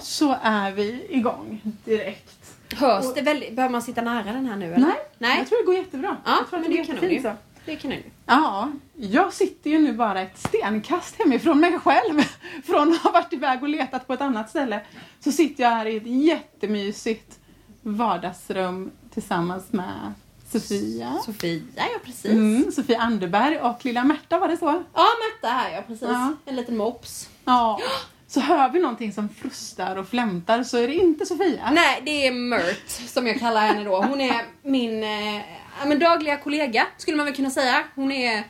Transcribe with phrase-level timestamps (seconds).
[0.00, 2.32] så är vi igång direkt.
[2.74, 4.86] Hörs det väldigt, behöver man sitta nära den här nu eller?
[4.86, 5.38] Nej, Nej.
[5.38, 6.16] jag tror det går jättebra.
[6.24, 7.38] Ja, jag tror men det det går kan jättefint nog så.
[7.64, 12.22] Det kan jag Ja, jag sitter ju nu bara ett stenkast hemifrån mig själv.
[12.64, 14.80] Från att ha varit iväg och letat på ett annat ställe.
[15.20, 17.38] Så sitter jag här i ett jättemysigt
[17.82, 20.12] vardagsrum tillsammans med
[20.52, 21.18] Sofia.
[21.24, 22.30] Sofia, ja precis.
[22.32, 24.82] Mm, Sofia Anderberg och lilla Märta, var det så?
[24.94, 26.08] Ja, Märta här ja, precis.
[26.08, 26.32] Ja.
[26.44, 27.28] En liten mops.
[27.44, 27.80] Ja.
[28.28, 31.70] Så hör vi någonting som frustar och flämtar så är det inte Sofia.
[31.72, 34.02] Nej, det är Mert som jag kallar henne då.
[34.02, 35.42] Hon är min eh,
[35.86, 37.84] men dagliga kollega, skulle man väl kunna säga.
[37.94, 38.44] Hon är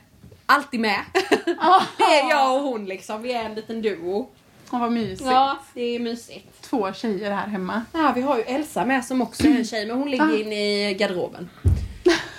[0.46, 1.00] alltid med.
[1.96, 3.22] det är jag och hon liksom.
[3.22, 4.28] Vi är en liten duo.
[4.70, 5.30] Åh, vad mysigt.
[5.30, 6.62] Ja, det är mysigt.
[6.62, 7.82] Två tjejer här hemma.
[7.92, 10.90] Ja, vi har ju Elsa med som också är en tjej, men hon ligger inne
[10.90, 11.50] i garderoben.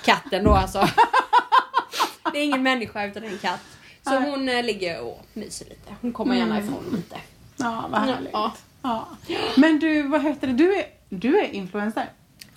[0.05, 0.87] Katten då alltså.
[2.33, 3.76] Det är ingen människa utan en katt.
[4.07, 4.29] Så Nej.
[4.29, 5.95] hon eh, ligger och myser lite.
[6.01, 7.15] Hon kommer gärna ifrån lite.
[7.57, 8.29] Ja, vad härligt.
[8.33, 8.53] Ja.
[8.81, 9.07] Ja.
[9.57, 10.53] Men du, vad heter det?
[10.53, 12.09] Du är, du är influencer.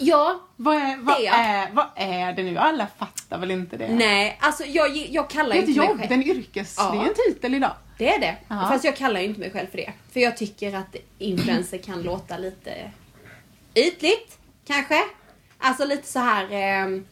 [0.03, 2.59] Ja, Vad är, vad, Det är är, vad är det nu?
[2.59, 3.89] Alla fattar väl inte det?
[3.95, 6.09] nej, alltså jag, jag kallar ett inte mig jobb, själv.
[6.09, 6.75] det är en yrkes...
[6.78, 6.91] Ja.
[6.91, 7.73] Det är en titel idag.
[7.98, 8.37] Det är det.
[8.48, 8.67] Ja.
[8.69, 9.93] Fast jag kallar ju inte mig själv för det.
[10.12, 12.91] För jag tycker att influencer kan låta lite
[13.75, 15.01] ytligt, kanske.
[15.59, 16.48] Alltså lite så här...
[16.53, 17.06] ehm,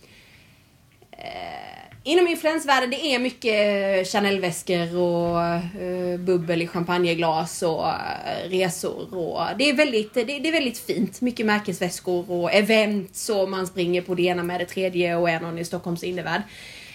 [1.11, 1.77] Eh,
[2.08, 9.14] inom influensvärlden det är mycket eh, Chanel-väskor och uh, bubbel i champagneglas och uh, resor
[9.14, 11.20] och det är, väldigt, det, det är väldigt fint.
[11.20, 15.40] Mycket märkesväskor och events och man springer på det ena med det tredje och är
[15.40, 16.42] någon i Stockholms innevärld.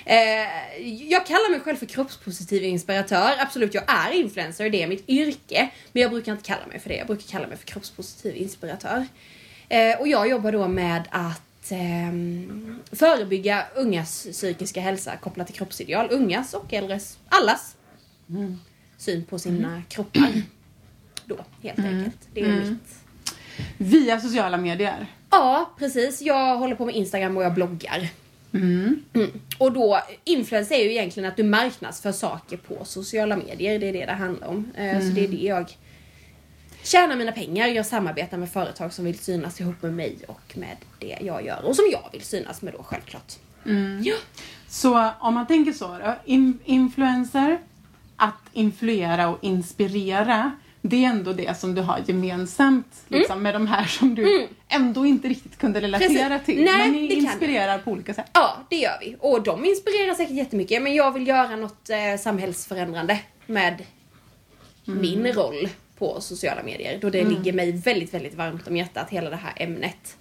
[0.07, 3.31] Uh, jag kallar mig själv för kroppspositiv inspiratör.
[3.39, 5.69] Absolut, jag är influencer, det är mitt yrke.
[5.91, 6.95] Men jag brukar inte kalla mig för det.
[6.95, 9.07] Jag brukar kalla mig för kroppspositiv inspiratör.
[9.99, 16.07] Och jag jobbar då med att ehm, förebygga ungas psykiska hälsa kopplat till kroppsideal.
[16.11, 17.75] Ungas och äldres, allas
[18.97, 20.31] syn på sina kroppar.
[21.25, 22.17] Då, helt enkelt.
[22.33, 22.69] Det är Mm.
[22.69, 22.95] mitt.
[23.77, 25.07] Via sociala medier.
[25.29, 26.21] Ja, precis.
[26.21, 28.09] Jag håller på med Instagram och jag bloggar.
[28.53, 29.03] Mm.
[29.13, 29.31] Mm.
[29.57, 33.79] Och då, influencer är ju egentligen att du marknadsför saker på sociala medier.
[33.79, 34.71] Det är det det handlar om.
[34.77, 35.77] Eh, Så det är det jag
[36.83, 37.67] tjänar mina pengar.
[37.67, 41.65] Jag samarbetar med företag som vill synas ihop med mig och med det jag gör.
[41.65, 43.33] Och som jag vill synas med då självklart.
[44.03, 44.15] Ja.
[44.67, 46.15] Så om man tänker så då.
[46.25, 47.59] In, influencer,
[48.15, 50.51] att influera och inspirera.
[50.81, 55.05] Det är ändå det som du har gemensamt liksom, med de här som du ändå
[55.05, 56.45] inte riktigt kunde relatera Precis.
[56.45, 56.63] till.
[56.63, 58.29] Nej, men ni inspirerar på olika sätt.
[58.33, 59.15] Ja, det gör vi.
[59.19, 60.81] Och de inspirerar säkert jättemycket.
[60.81, 63.83] Men jag vill göra något eh, samhällsförändrande med
[64.85, 65.69] min roll
[66.03, 66.97] på sociala medier.
[67.01, 70.17] Då det ligger mig väldigt, väldigt varmt om hjärtat, hela det här ämnet.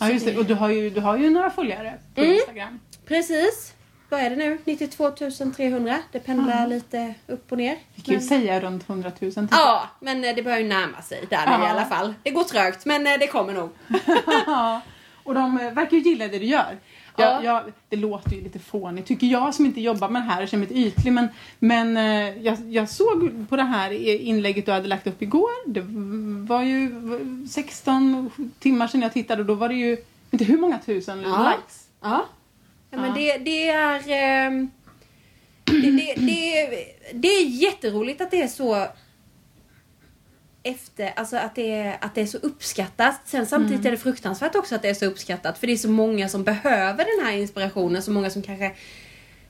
[0.00, 0.36] Ja, just det.
[0.38, 2.32] Och du har ju, du har ju några följare på Mm.
[2.34, 2.80] Instagram.
[3.06, 3.72] Precis.
[4.08, 4.58] Vad är det nu?
[4.64, 5.10] 92
[5.56, 5.98] 300.
[6.12, 7.76] Det pendlar lite upp och ner.
[7.94, 9.32] Vi kan ju Men- säga runt 100 000.
[9.32, 9.48] typ.
[9.50, 11.66] Ja, men eh, det börjar ju närma sig där Ja.
[11.66, 12.14] i alla fall.
[12.22, 13.70] Det går trögt, men eh, det kommer nog.
[15.24, 16.78] Och de eh, verkar ju gilla det du gör.
[17.18, 17.42] Jag, Ja.
[17.44, 20.48] jag, det låter ju lite fånigt tycker jag som inte jobbar med det här och
[20.48, 21.28] känner mig ytlig men,
[21.58, 23.90] men eh, jag, jag såg på det här
[24.20, 25.50] inlägget du hade lagt upp igår.
[25.72, 25.80] Det
[26.48, 26.90] var ju
[27.50, 29.96] 16 timmar sedan jag tittade och då var det ju
[30.30, 31.52] inte hur många tusen Ja.
[31.56, 31.86] likes.
[32.02, 32.24] Ja.
[32.90, 34.02] ja men det, det är...
[34.08, 34.70] ehm,
[35.64, 36.68] Det, det, det,
[37.14, 38.86] det är jätteroligt att det är så
[40.68, 43.20] efter, alltså att det, är, att det är så uppskattat.
[43.24, 45.58] Sen samtidigt är det fruktansvärt också att det är så uppskattat.
[45.58, 48.02] För det är så många som behöver den här inspirationen.
[48.02, 48.72] Så många som kanske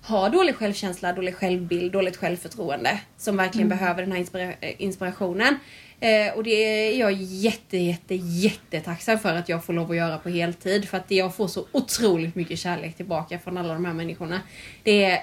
[0.02, 3.00] har dålig självkänsla, dålig självbild, dåligt självförtroende.
[3.16, 5.58] Som verkligen behöver den här inspira- eh, inspirationen.
[6.00, 10.18] Eh, och det är jag jätte, jätte, jättetacksam för att jag får lov att göra
[10.18, 10.88] på heltid.
[10.88, 14.40] För att jag får så otroligt mycket kärlek tillbaka från alla de här människorna.
[14.82, 15.20] Det är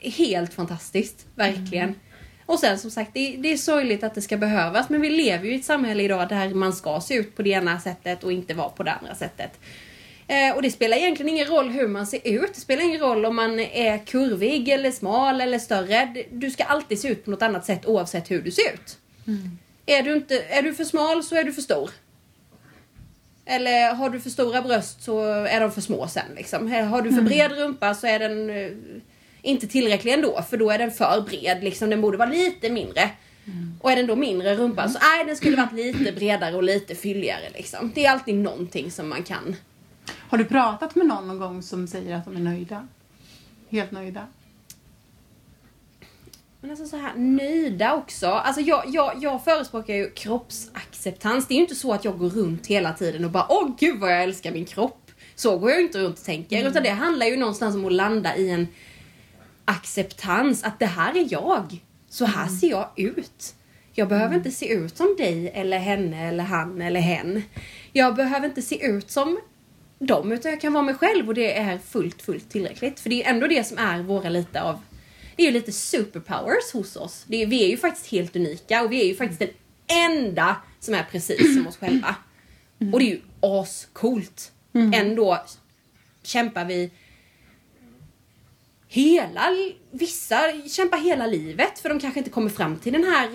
[0.00, 1.94] helt fantastiskt, verkligen.
[2.48, 4.88] Och sen som sagt, det, det är sorgligt att det ska behövas.
[4.88, 7.50] Men vi lever ju i ett samhälle idag där man ska se ut på det
[7.50, 9.50] ena sättet och inte vara på det andra sättet.
[10.26, 12.54] Eh, och det spelar egentligen ingen roll hur man ser ut.
[12.54, 16.24] Det spelar ingen roll om man är kurvig eller smal eller större.
[16.30, 18.98] Du ska alltid se ut på något annat sätt oavsett hur du ser ut.
[19.86, 21.90] Är, du inte, är du för smal så är du för stor.
[23.46, 26.34] Eller har du för stora bröst så är de för små sen.
[26.36, 26.72] Liksom.
[26.72, 28.72] Har du för bred rumpa så är den eh,
[29.42, 31.64] inte tillräcklig ändå för då är den för bred.
[31.64, 31.90] Liksom.
[31.90, 33.10] Den borde vara lite mindre.
[33.80, 36.94] Och är den då mindre rumpa så nej den skulle varit lite bredare och lite
[36.94, 37.50] fylligare.
[37.54, 37.92] Liksom.
[37.94, 39.56] Det är alltid någonting som man kan
[40.28, 42.88] Har du pratat med någon någon gång som säger att de är nöjda?
[43.70, 44.26] Helt nöjda?
[46.60, 48.26] Men alltså så här nöjda också.
[48.26, 51.46] Alltså jag, jag, jag förespråkar ju kroppsacceptans.
[51.46, 54.00] Det är ju inte så att jag går runt hela tiden och bara åh gud
[54.00, 55.10] vad jag älskar min kropp.
[55.34, 56.68] Så går jag inte runt och tänker.
[56.68, 58.68] Utan det handlar ju någonstans om att landa i en
[59.68, 60.64] acceptans.
[60.64, 61.84] Att det här är jag.
[62.08, 63.54] Så här ser jag ut.
[63.92, 67.42] Jag behöver inte se ut som dig eller henne eller han eller hen.
[67.92, 69.38] Jag behöver inte se ut som
[69.98, 73.00] dem utan jag kan vara mig själv och det är fullt, fullt tillräckligt.
[73.00, 74.80] För det är ändå det som är våra lite av
[75.38, 77.26] det är ju lite superpowers hos oss.
[77.28, 79.50] Är, vi är ju faktiskt helt unika och vi är ju faktiskt den
[79.86, 82.14] enda som är precis som oss själva.
[82.92, 84.52] Och det är ju ascoolt.
[84.74, 84.92] Mm.
[84.92, 85.44] Ändå
[86.22, 86.90] kämpar vi
[88.88, 89.42] hela,
[89.90, 90.38] vissa
[90.68, 93.26] kämpar hela livet för de kanske inte kommer fram till den här,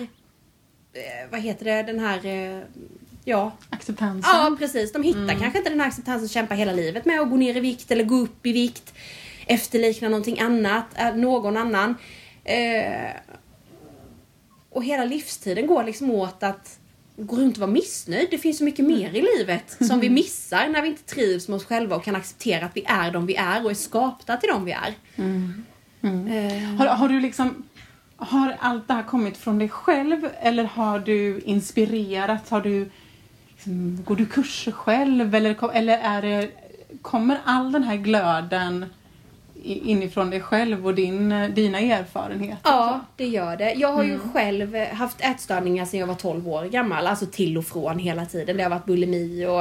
[0.92, 2.62] eh, vad heter det, den här, eh,
[3.24, 3.52] ja.
[3.70, 4.22] Acceptansen.
[4.34, 5.40] Ja precis, de hittar mm.
[5.40, 8.04] kanske inte den här acceptansen kämpar hela livet med att gå ner i vikt eller
[8.04, 8.94] gå upp i vikt.
[9.46, 11.94] Efterlikna någonting annat, äh, någon annan.
[12.44, 13.10] Eh,
[14.70, 16.78] och hela livstiden går liksom åt att
[17.16, 18.28] gå runt och vara missnöjd.
[18.30, 21.56] Det finns så mycket mer i livet som vi missar när vi inte trivs med
[21.56, 24.48] oss själva och kan acceptera att vi är de vi är och är skapta till
[24.48, 24.94] de vi är.
[25.16, 25.64] Mm.
[26.02, 26.26] Mm.
[26.26, 26.76] Uh.
[26.76, 27.64] Har, har, du liksom
[28.16, 32.50] har allt det här kommit från dig själv eller har du inspirerats?
[32.50, 32.90] Har du,
[33.48, 36.50] liksom, går du kurser själv eller, eller är det,
[37.02, 38.86] kommer all den här glöden
[39.64, 42.58] inifrån dig själv och din, dina erfarenheter?
[42.64, 43.72] Ja, det gör det.
[43.72, 44.12] Jag har mm.
[44.12, 47.06] ju själv haft ätstörningar sedan jag var 12 år gammal.
[47.06, 48.56] Alltså till och från hela tiden.
[48.56, 49.60] Det har varit bulimi och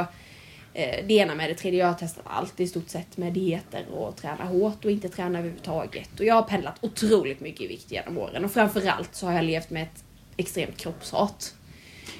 [0.74, 1.80] eh, det ena med det tredje.
[1.80, 5.40] Jag har testat allt i stort sett med dieter och träna hårt och inte träna
[5.40, 6.20] överhuvudtaget.
[6.20, 9.46] Och jag har pendlat otroligt mycket i vikt genom åren och framförallt så har jag
[9.46, 10.04] levt med ett
[10.38, 11.54] extremt kroppshat.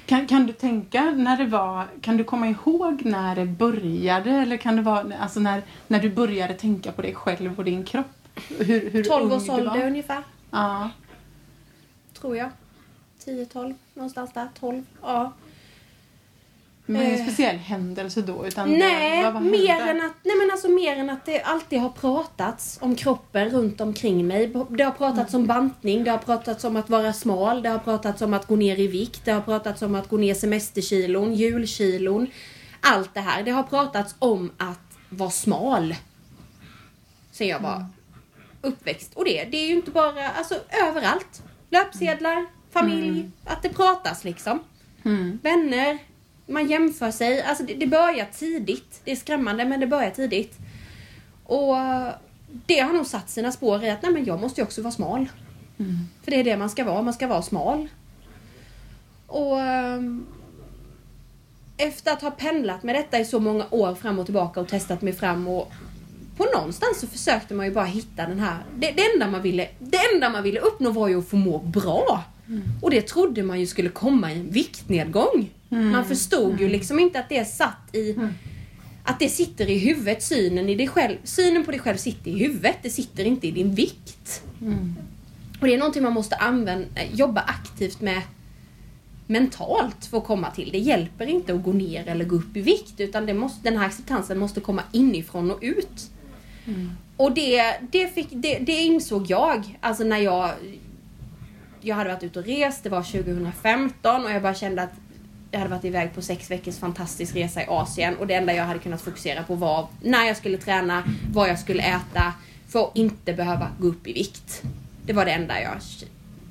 [0.06, 4.56] Kan, kan du tänka när det var, kan du komma ihåg när det började eller
[4.56, 8.06] kan det vara, alltså när, när du började tänka på dig själv och din kropp?
[8.58, 10.22] Hur, hur 12 års ålder ungefär.
[10.50, 10.90] Ja.
[12.12, 12.50] Tror jag.
[13.24, 14.48] 10-12, någonstans där.
[14.60, 15.32] 12, ja.
[16.86, 17.26] Men en eh.
[17.26, 18.46] speciell händelse då?
[18.46, 21.88] Utan nej, det, mer än att, nej men alltså mer än att det alltid har
[21.88, 24.52] pratats om kroppen runt omkring mig.
[24.68, 25.42] Det har pratats mm.
[25.42, 28.56] om bantning, det har pratats om att vara smal, det har pratats om att gå
[28.56, 32.26] ner i vikt, det har pratats om att gå ner semesterkilon, julkilon.
[32.80, 33.42] Allt det här.
[33.42, 35.94] Det har pratats om att vara smal.
[37.32, 37.86] Sen jag var mm.
[38.60, 39.12] uppväxt.
[39.14, 40.54] Och det, det är ju inte bara, alltså
[40.88, 41.42] överallt.
[41.70, 43.32] Löpsedlar, familj, mm.
[43.44, 44.60] att det pratas liksom.
[45.04, 45.38] Mm.
[45.42, 45.98] Vänner,
[46.46, 47.42] man jämför sig.
[47.42, 49.00] Alltså det, det börjar tidigt.
[49.04, 50.58] Det är skrämmande men det börjar tidigt.
[51.44, 51.76] Och
[52.66, 54.92] det har nog satt sina spår i att nej men jag måste ju också vara
[54.92, 55.26] smal.
[55.78, 55.98] Mm.
[56.22, 57.88] För det är det man ska vara, man ska vara smal.
[59.26, 60.26] Och um,
[61.76, 65.02] efter att ha pendlat med detta i så många år fram och tillbaka och testat
[65.02, 65.72] mig fram och
[66.36, 69.68] på någonstans så försökte man ju bara hitta den här, det, det enda, man ville,
[69.78, 72.24] det enda man ville uppnå var ju att få må bra.
[72.48, 72.62] Mm.
[72.82, 75.50] Och det trodde man ju skulle komma i en viktnedgång.
[75.70, 75.90] Mm.
[75.90, 76.72] Man förstod ju mm.
[76.72, 78.28] liksom inte att det satt i mm.
[79.04, 82.38] att det sitter i huvudet, synen, i dig själv, synen på dig själv sitter i
[82.38, 84.42] huvudet, det sitter inte i din vikt.
[84.60, 84.94] Mm.
[85.60, 88.22] Och det är någonting man måste använda, jobba aktivt med
[89.26, 90.70] mentalt för att komma till.
[90.72, 93.86] Det hjälper inte att gå ner eller gå upp i vikt utan måste, den här
[93.86, 96.10] acceptansen måste komma inifrån och ut.
[96.66, 96.90] Mm.
[97.16, 100.50] Och det, det, fick, det, det insåg jag, alltså när jag
[101.84, 104.92] jag hade varit ute och rest, det var 2015 och jag bara kände att
[105.50, 108.64] jag hade varit iväg på sex veckors fantastisk resa i Asien och det enda jag
[108.64, 112.32] hade kunnat fokusera på var när jag skulle träna, vad jag skulle äta
[112.68, 114.62] för att inte behöva gå upp i vikt.
[115.06, 115.76] Det var det enda jag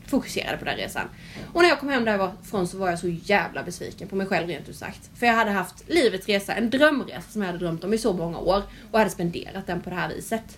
[0.07, 1.07] fokuserade på den resan.
[1.53, 4.47] Och när jag kom hem därifrån så var jag så jävla besviken på mig själv
[4.47, 5.09] rent ut sagt.
[5.15, 8.13] För jag hade haft livets resa, en drömresa som jag hade drömt om i så
[8.13, 10.57] många år och hade spenderat den på det här viset.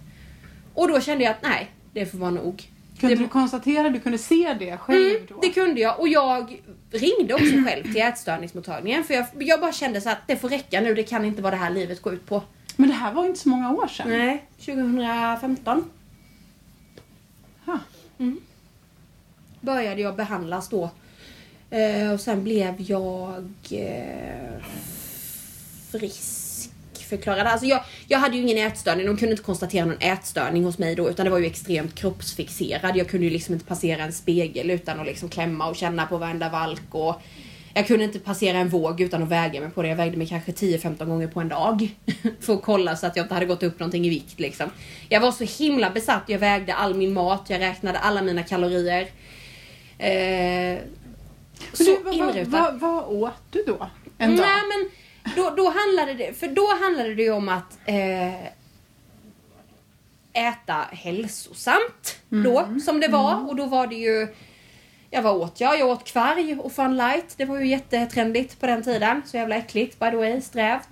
[0.74, 2.75] Och då kände jag att nej, det får vara nog.
[3.00, 3.22] Kunde det...
[3.22, 5.40] du konstatera, du kunde se det själv mm, då?
[5.42, 6.62] det kunde jag och jag
[6.92, 10.82] ringde också själv till ätstörningsmottagningen för jag, jag bara kände så att det får räcka
[10.82, 12.44] nu, det kan inte vara det här livet går ut på.
[12.76, 14.10] Men det här var inte så många år sedan?
[14.10, 15.90] Nej, 2015.
[17.66, 17.80] Ha.
[18.18, 18.40] Mm.
[19.62, 20.90] Började jag behandlas då.
[21.70, 24.64] Eh, och sen blev jag eh,
[25.92, 26.45] frisk
[27.06, 27.50] förklarade.
[27.50, 30.96] Alltså jag, jag hade ju ingen ätstörning, de kunde inte konstatera någon ätstörning hos mig
[30.96, 32.98] då utan det var ju extremt kroppsfixerad.
[32.98, 36.18] Jag kunde ju liksom inte passera en spegel utan att liksom klämma och känna på
[36.18, 37.22] varenda valk och
[37.78, 39.88] jag kunde inte passera en våg utan att väga mig på det.
[39.88, 41.96] Jag vägde mig kanske 10-15 gånger på en dag.
[42.42, 44.70] för att kolla så att jag inte hade gått upp någonting i vikt liksom.
[45.10, 46.24] Jag var så himla besatt.
[46.28, 49.02] Jag vägde all min mat, jag räknade alla mina kalorier.
[49.98, 50.80] Eh,
[51.74, 53.90] så du, vad, vad, vad åt du då?
[54.18, 54.46] En dag?
[54.46, 54.90] Nej men
[55.36, 58.46] då, då handlade det, för då handlade det om att eh,
[60.34, 62.44] äta hälsosamt mm.
[62.44, 63.34] då, som det var.
[63.34, 63.50] Mm.
[63.50, 64.28] Och då var det ju
[65.16, 65.80] Ja vad åt jag?
[65.80, 67.34] Jag åt kvarg och Fun Light.
[67.38, 69.22] Det var ju jättetrendigt på den tiden.
[69.26, 70.88] Så jävla äckligt by the way, strävt.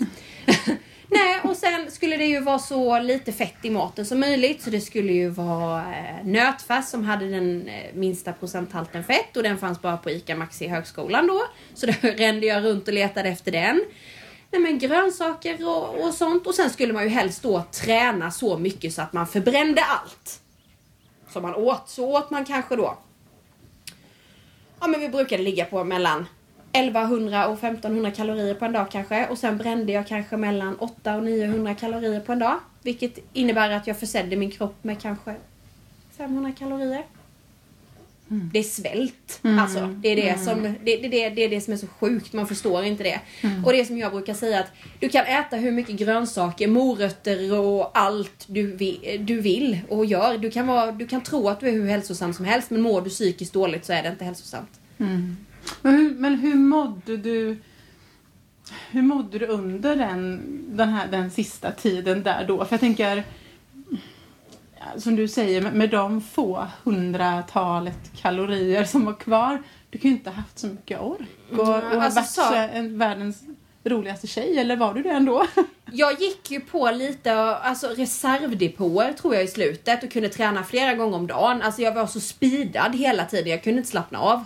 [1.07, 4.61] Nej, och sen skulle det ju vara så lite fett i maten som möjligt.
[4.61, 9.43] Så det skulle ju vara eh, nötfärs som hade den eh, minsta procenthalten fett och
[9.43, 11.41] den fanns bara på ICA Maxi högskolan då.
[11.73, 13.83] Så då rände jag runt och letade efter den.
[14.53, 16.47] Nej men grönsaker och, och sånt.
[16.47, 20.41] Och sen skulle man ju helst då träna så mycket så att man förbrände allt.
[21.29, 21.89] Som man åt.
[21.89, 22.97] Så åt man kanske då.
[24.79, 26.25] Ja men vi brukade ligga på mellan
[26.71, 29.27] 1100 och 1500 kalorier på en dag kanske.
[29.27, 32.59] Och sen brände jag kanske mellan 800 och 900 kalorier på en dag.
[32.81, 35.35] Vilket innebär att jag försedde min kropp med kanske
[36.17, 37.05] 500 kalorier.
[38.31, 38.49] Mm.
[38.53, 39.39] Det är svält.
[39.43, 39.59] Mm.
[39.59, 40.45] Alltså, det, är det, mm.
[40.45, 42.33] som, det, det, det, det är det som är så sjukt.
[42.33, 43.19] Man förstår inte det.
[43.41, 43.65] Mm.
[43.65, 47.59] Och det är som jag brukar säga att du kan äta hur mycket grönsaker, morötter
[47.59, 48.77] och allt du
[49.19, 50.37] du vill och gör.
[50.37, 53.01] Du kan, vara, du kan tro att du är hur hälsosam som helst men mår
[53.01, 54.79] du psykiskt dåligt så är det inte hälsosamt.
[54.97, 55.37] Mm.
[55.81, 57.57] Men hur, men hur mådde du
[58.91, 60.41] hur mådde du under den,
[60.77, 62.65] den, här, den sista tiden där då?
[62.65, 63.23] För jag tänker,
[64.97, 70.29] som du säger, med, de få hundratalet kalorier som var kvar, du kan ju inte
[70.29, 72.55] ha haft så mycket ork och, och mm, alltså, varit så...
[72.55, 73.43] en, världens
[73.83, 75.45] roligaste tjej, eller var du det ändå?
[75.91, 80.93] jag gick ju på lite alltså reservdepåer tror jag i slutet och kunde träna flera
[80.93, 81.61] gånger om dagen.
[81.61, 84.43] Alltså jag var så speedad hela tiden, jag kunde inte slappna av.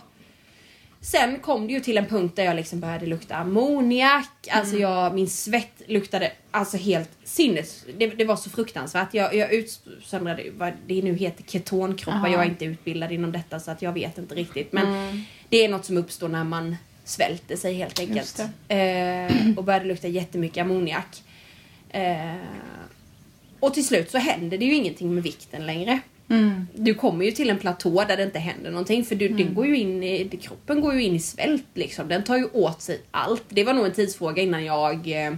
[1.01, 4.47] Sen kom det ju till en punkt där jag liksom började lukta ammoniak.
[4.51, 4.81] Alltså mm.
[4.81, 7.85] jag, min svett luktade alltså helt sinnes...
[7.97, 9.13] Det, det var så fruktansvärt.
[9.13, 12.17] Jag, jag utsöndrade vad det nu heter ketonkroppar.
[12.17, 12.27] Aha.
[12.27, 14.73] Jag är inte utbildad inom detta så att jag vet inte riktigt.
[14.73, 15.21] Men mm.
[15.49, 18.39] det är något som uppstår när man svälter sig helt enkelt.
[18.67, 21.23] Eh, och började lukta jättemycket ammoniak.
[21.89, 22.35] Eh,
[23.59, 25.99] och till slut så händer det ju ingenting med vikten längre.
[26.29, 26.67] Mm.
[26.75, 29.53] Du kommer ju till en platå där det inte händer någonting för du, mm.
[29.53, 32.07] går ju in i, kroppen går ju in i svält liksom.
[32.07, 33.43] Den tar ju åt sig allt.
[33.49, 35.25] Det var nog en tidsfråga innan jag...
[35.25, 35.33] Eh,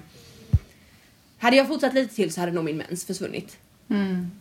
[1.38, 3.58] hade jag fortsatt lite till så hade nog min mens försvunnit.
[3.90, 4.32] Mm.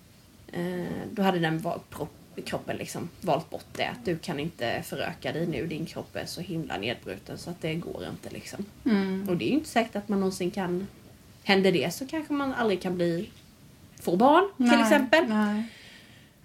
[0.53, 1.83] Eh, då hade den valt,
[2.45, 3.85] kroppen liksom valt bort det.
[3.85, 5.67] Att du kan inte föröka dig nu.
[5.67, 8.65] Din kropp är så himla nedbruten så att det går inte liksom.
[8.85, 9.29] Mm.
[9.29, 10.87] Och det är ju inte säkert att man någonsin kan...
[11.45, 13.31] Händer det så kanske man aldrig kan bli...
[14.01, 15.25] Få barn nej, till exempel.
[15.29, 15.65] Nej.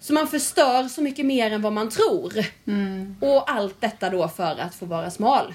[0.04, 2.44] Så man förstör så mycket mer än vad man tror.
[2.66, 3.16] Mm.
[3.20, 5.54] Och allt detta då för att få vara smal.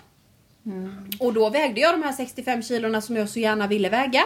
[0.66, 1.10] Mm.
[1.20, 4.24] Och då vägde jag de här 65 kilorna som jag så gärna ville väga.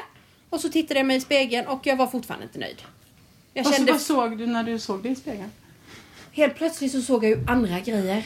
[0.49, 2.81] Och så tittade jag mig i spegeln och jag var fortfarande inte nöjd.
[3.53, 3.91] Jag kände...
[3.91, 5.51] Vad såg du när du såg dig i spegeln?
[6.31, 8.25] Helt plötsligt så såg jag ju andra grejer.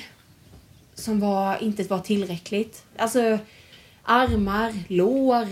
[0.94, 2.86] Som var, inte var tillräckligt.
[2.98, 3.40] Alltså
[4.04, 5.48] armar, lår,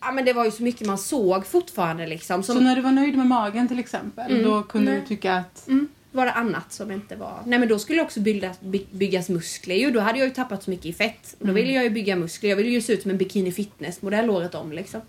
[0.00, 2.42] Ja men det var ju så mycket man såg fortfarande liksom.
[2.42, 2.54] Som...
[2.54, 4.42] Så när du var nöjd med magen till exempel, mm.
[4.42, 5.00] då kunde Nej.
[5.00, 5.68] du tycka att...
[5.68, 5.88] Mm.
[6.12, 7.42] Var det annat som inte var...
[7.46, 9.90] Nej men då skulle också byggas, byggas muskler ju.
[9.90, 11.36] Då hade jag ju tappat så mycket i fett.
[11.38, 12.50] Då ville jag ju bygga muskler.
[12.50, 15.00] Jag ville ju se ut som en bikini fitness modell året om liksom.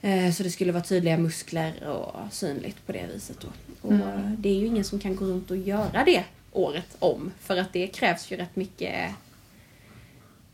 [0.00, 3.48] Eh, så det skulle vara tydliga muskler och synligt på det viset då.
[3.82, 4.36] Och mm.
[4.38, 7.32] det är ju ingen som kan gå runt och göra det året om.
[7.40, 9.10] För att det krävs ju rätt mycket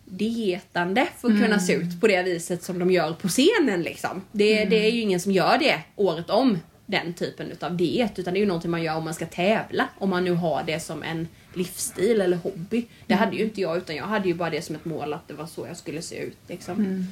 [0.07, 1.43] dietande för att mm.
[1.43, 3.83] kunna se ut på det viset som de gör på scenen.
[3.83, 4.23] Liksom.
[4.33, 4.71] Det, mm.
[4.71, 8.19] det är ju ingen som gör det året om, den typen av diet.
[8.19, 9.89] Utan det är ju någonting man gör om man ska tävla.
[9.99, 12.87] Om man nu har det som en livsstil eller hobby.
[13.07, 13.25] Det mm.
[13.25, 15.35] hade ju inte jag utan jag hade ju bara det som ett mål att det
[15.35, 16.39] var så jag skulle se ut.
[16.49, 16.75] Liksom.
[16.75, 17.07] Mm.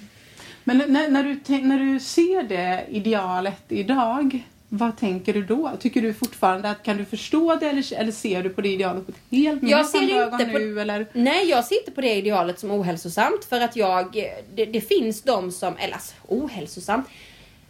[0.65, 4.43] Men när, när, du, när du ser det idealet idag
[4.79, 5.73] vad tänker du då?
[5.81, 9.07] Tycker du fortfarande att kan du förstå det eller, eller ser du på det idealet
[9.07, 10.81] på ett helt jag ser inte på, nu?
[10.81, 11.07] Eller?
[11.13, 15.23] Nej, jag ser inte på det idealet som ohälsosamt för att jag, det, det finns
[15.23, 17.07] de som, eller alltså ohälsosamt.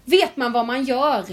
[0.04, 1.24] Vet man vad man gör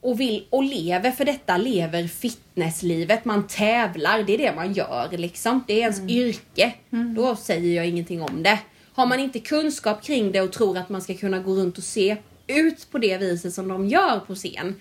[0.00, 5.08] och vill och lever för detta, lever fitnesslivet, man tävlar, det är det man gör
[5.10, 5.64] liksom.
[5.66, 6.10] Det är ens mm.
[6.10, 6.74] yrke.
[6.92, 7.14] Mm.
[7.14, 8.58] Då säger jag ingenting om det.
[8.92, 11.84] Har man inte kunskap kring det och tror att man ska kunna gå runt och
[11.84, 12.16] se
[12.46, 14.74] ut på det viset som de gör på scen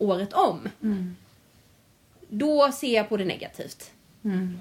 [0.00, 0.68] året om.
[0.82, 1.16] Mm.
[2.28, 3.90] Då ser jag på det negativt.
[4.24, 4.60] Mm.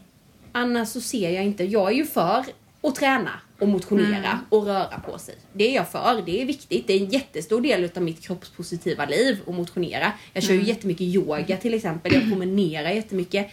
[0.51, 1.63] Annars så ser jag inte.
[1.63, 2.46] Jag är ju för
[2.81, 4.38] att träna och motionera mm.
[4.50, 5.36] och röra på sig.
[5.53, 6.24] Det är jag för.
[6.25, 6.88] Det är viktigt.
[6.88, 10.12] Det är en jättestor del av mitt kroppspositiva liv att motionera.
[10.34, 10.67] Jag kör ju mm.
[10.67, 12.13] jättemycket yoga till exempel.
[12.13, 13.48] Jag promenerar jättemycket.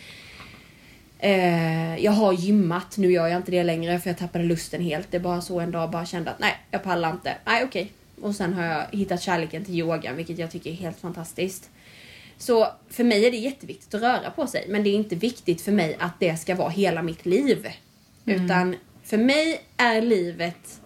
[1.18, 2.96] Eh, jag har gymmat.
[2.96, 5.10] Nu gör jag inte det längre för jag tappade lusten helt.
[5.10, 7.36] Det är bara så en dag bara kände att nej, jag pallar inte.
[7.44, 7.82] Nej, okej.
[7.82, 8.28] Okay.
[8.28, 11.70] Och sen har jag hittat kärleken till yogan, vilket jag tycker är helt fantastiskt.
[12.38, 14.66] Så för mig är det jätteviktigt att röra på sig.
[14.68, 17.68] Men det är inte viktigt för mig att det ska vara hela mitt liv.
[18.26, 18.44] Mm.
[18.44, 20.80] Utan för mig är livet...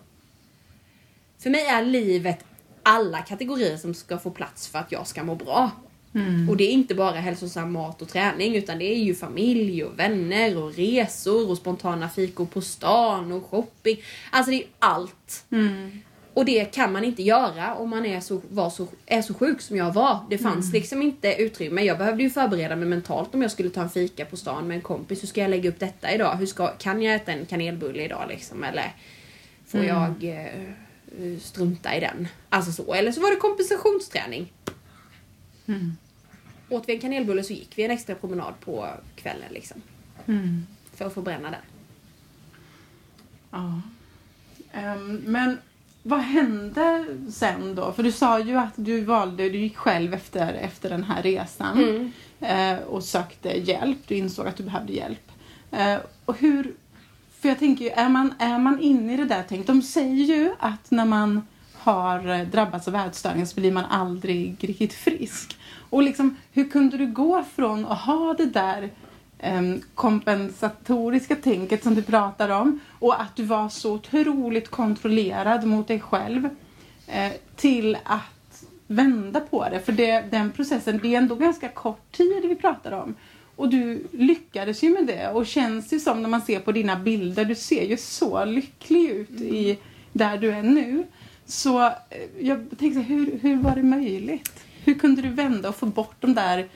[1.38, 2.44] För mig är livet
[2.82, 5.70] alla kategorier som ska få plats för att jag ska må bra.
[6.14, 6.48] Mm.
[6.48, 9.98] Och det är inte bara hälsosam mat och träning utan det är ju familj och
[9.98, 13.96] vänner och resor och spontana fikor på stan och shopping.
[14.30, 15.44] Alltså det är allt.
[15.50, 16.00] Mm.
[16.34, 19.60] Och det kan man inte göra om man är så, var så, är så sjuk
[19.60, 20.18] som jag var.
[20.30, 20.72] Det fanns Mm.
[20.80, 21.82] liksom inte utrymme.
[21.82, 24.74] Jag behövde ju förbereda mig mentalt om jag skulle ta en fika på stan med
[24.74, 25.22] en kompis.
[25.22, 26.36] Hur ska jag lägga upp detta idag?
[26.36, 28.64] Hur ska, kan jag äta en kanelbulle idag liksom?
[28.64, 28.92] Eller
[29.66, 29.88] får Mm.
[29.88, 32.28] jag eh, strunta i den?
[32.48, 32.94] Alltså så.
[32.94, 34.52] Eller så var det kompensationsträning.
[35.66, 35.96] Mm.
[36.68, 39.82] Åt vi en kanelbulle så gick vi en extra promenad på kvällen liksom.
[40.26, 40.66] Mm.
[40.94, 41.60] För att förbränna den.
[43.50, 43.80] Ja.
[44.72, 45.58] Ehm, men
[46.02, 47.92] vad hände sen då?
[47.92, 51.78] För du sa ju att du valde, du gick själv efter, efter den här resan
[51.78, 52.12] Mm.
[52.78, 53.98] eh, och sökte hjälp.
[54.06, 55.32] Du insåg att du behövde hjälp.
[55.70, 56.74] Eh, och hur,
[57.40, 60.24] för jag tänker ju, är man, är man inne i det där tänk, de säger
[60.24, 65.56] ju att när man har eh, drabbats av ätstörningar så blir man aldrig riktigt frisk.
[65.90, 68.90] Och liksom, hur kunde du gå från att ha det där
[69.94, 76.00] kompensatoriska tänket som du pratar om och att du var så otroligt kontrollerad mot dig
[76.00, 76.48] själv
[77.06, 79.80] eh, till att vända på det.
[79.80, 83.14] För det, den processen, det är ändå ganska kort tid vi pratar om.
[83.56, 86.96] Och du lyckades ju med det och känns ju som när man ser på dina
[86.96, 89.78] bilder, du ser ju så lycklig ut i
[90.12, 91.06] där du är nu.
[91.46, 91.92] Så eh,
[92.40, 94.64] jag tänkte, hur, hur var det möjligt?
[94.84, 96.68] Hur kunde du vända och få bort de där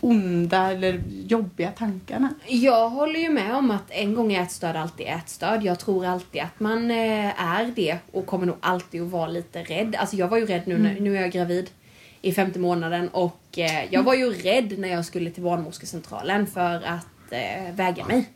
[0.00, 2.34] onda eller jobbiga tankarna?
[2.46, 5.62] Jag håller ju med om att en gång är ätstörd alltid ätstörd.
[5.62, 9.62] Jag tror alltid att man eh, är det och kommer nog alltid att vara lite
[9.62, 9.96] rädd.
[9.96, 11.70] Alltså jag var ju rädd nu, när, nu är jag gravid
[12.20, 16.74] i femte månaden och eh, jag var ju rädd när jag skulle till barnmorskecentralen för
[16.74, 18.28] att eh, väga mig.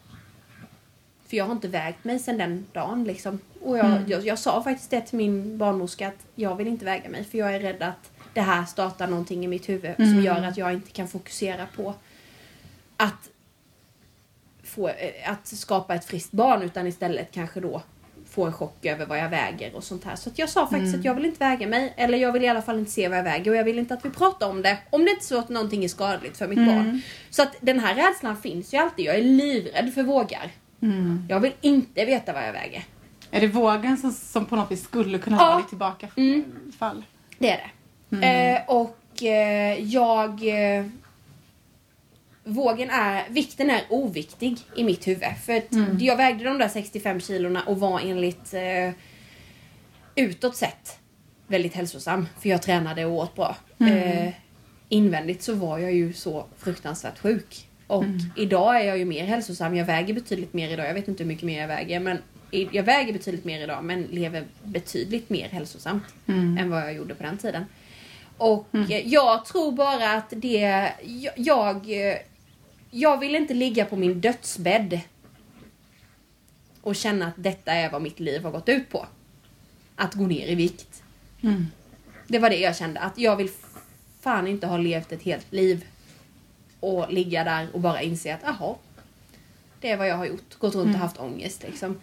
[1.28, 3.38] För jag har inte vägt mig sedan den dagen liksom.
[3.64, 4.04] Och jag, Mm.
[4.10, 7.38] jag, jag sa faktiskt det till min barnmorska att jag vill inte väga mig för
[7.38, 10.24] jag är rädd att det här startar någonting i mitt huvud som Mm.
[10.24, 11.94] gör att jag inte kan fokusera på
[12.96, 13.28] att
[14.64, 17.82] få, eh, att skapa ett friskt barn utan istället kanske då
[18.30, 20.16] få en chock över vad jag väger och sånt här.
[20.16, 21.00] Så jag sa faktiskt Mm.
[21.00, 23.18] att jag vill inte väga mig eller jag vill i alla fall inte se vad
[23.18, 25.26] jag väger och jag vill inte att vi pratar om det om det inte är
[25.26, 26.74] så att någonting är skadligt för mitt Mm.
[26.76, 27.00] barn.
[27.30, 29.04] Så att den här rädslan finns ju alltid.
[29.06, 30.50] Jag är livrädd för vågar.
[30.82, 31.26] Mm.
[31.28, 32.84] Jag vill inte veta vad jag väger.
[33.30, 35.46] Är det vågen som, som på något vis skulle kunna Ja.
[35.46, 37.02] vara ditt tillbakafall?
[37.38, 37.70] Det är det.
[38.12, 38.54] Mm.
[38.56, 40.30] Eh, och eh, jag...
[40.78, 40.84] Eh,
[42.44, 43.24] vågen är...
[43.28, 45.24] Vikten är oviktig i mitt huvud.
[45.44, 45.98] För att Mm.
[46.00, 48.90] jag vägde de där 65 kilorna och var enligt eh,
[50.14, 50.98] utåt sett
[51.46, 52.26] väldigt hälsosam.
[52.40, 53.56] För jag tränade och åt bra.
[53.80, 53.92] Mm.
[54.26, 54.32] Eh,
[54.88, 57.68] invändigt så var jag ju så fruktansvärt sjuk.
[57.86, 58.18] Och Mm.
[58.36, 59.76] idag är jag ju mer hälsosam.
[59.76, 60.86] Jag väger betydligt mer idag.
[60.88, 62.00] Jag vet inte hur mycket mer jag väger.
[62.00, 62.18] Men
[62.50, 66.58] jag väger betydligt mer idag men lever betydligt mer hälsosamt Mm.
[66.58, 67.64] än vad jag gjorde på den tiden.
[68.38, 70.92] Och eh, jag tror bara att det...
[71.02, 71.86] Jag, jag,
[72.90, 75.00] jag vill inte ligga på min dödsbädd
[76.82, 79.06] och känna att detta är vad mitt liv har gått ut på.
[79.96, 81.02] Att gå ner i vikt.
[81.42, 81.66] Mm.
[82.26, 83.00] Det var det jag kände.
[83.00, 83.50] Att jag vill
[84.20, 85.84] fan inte ha levt ett helt liv
[86.80, 88.74] och ligga där och bara inse att jaha,
[89.80, 90.58] det är vad jag har gjort.
[90.58, 92.00] Gått runt och haft ångest liksom.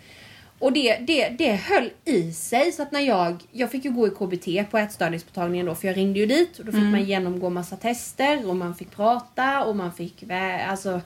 [0.59, 4.07] Och det, det, det höll i sig så att när jag, jag fick ju gå
[4.07, 7.49] i KBT på ätstörningsmottagningen då för jag ringde ju dit och då fick man genomgå
[7.49, 10.23] massa tester och man fick prata och man fick
[10.67, 11.01] alltså,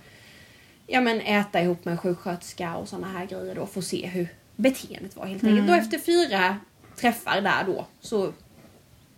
[0.87, 4.07] ja men äta ihop med en sjuksköterska och såna här grejer då för att se
[4.07, 5.69] hur beteendet var helt enkelt.
[5.69, 6.57] Och efter fyra
[6.95, 8.33] träffar där då så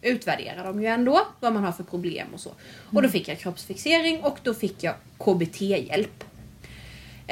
[0.01, 2.51] utvärderar de ju ändå vad man har för problem och så.
[2.95, 6.23] Och då fick jag kroppsfixering och då fick jag KBT-hjälp.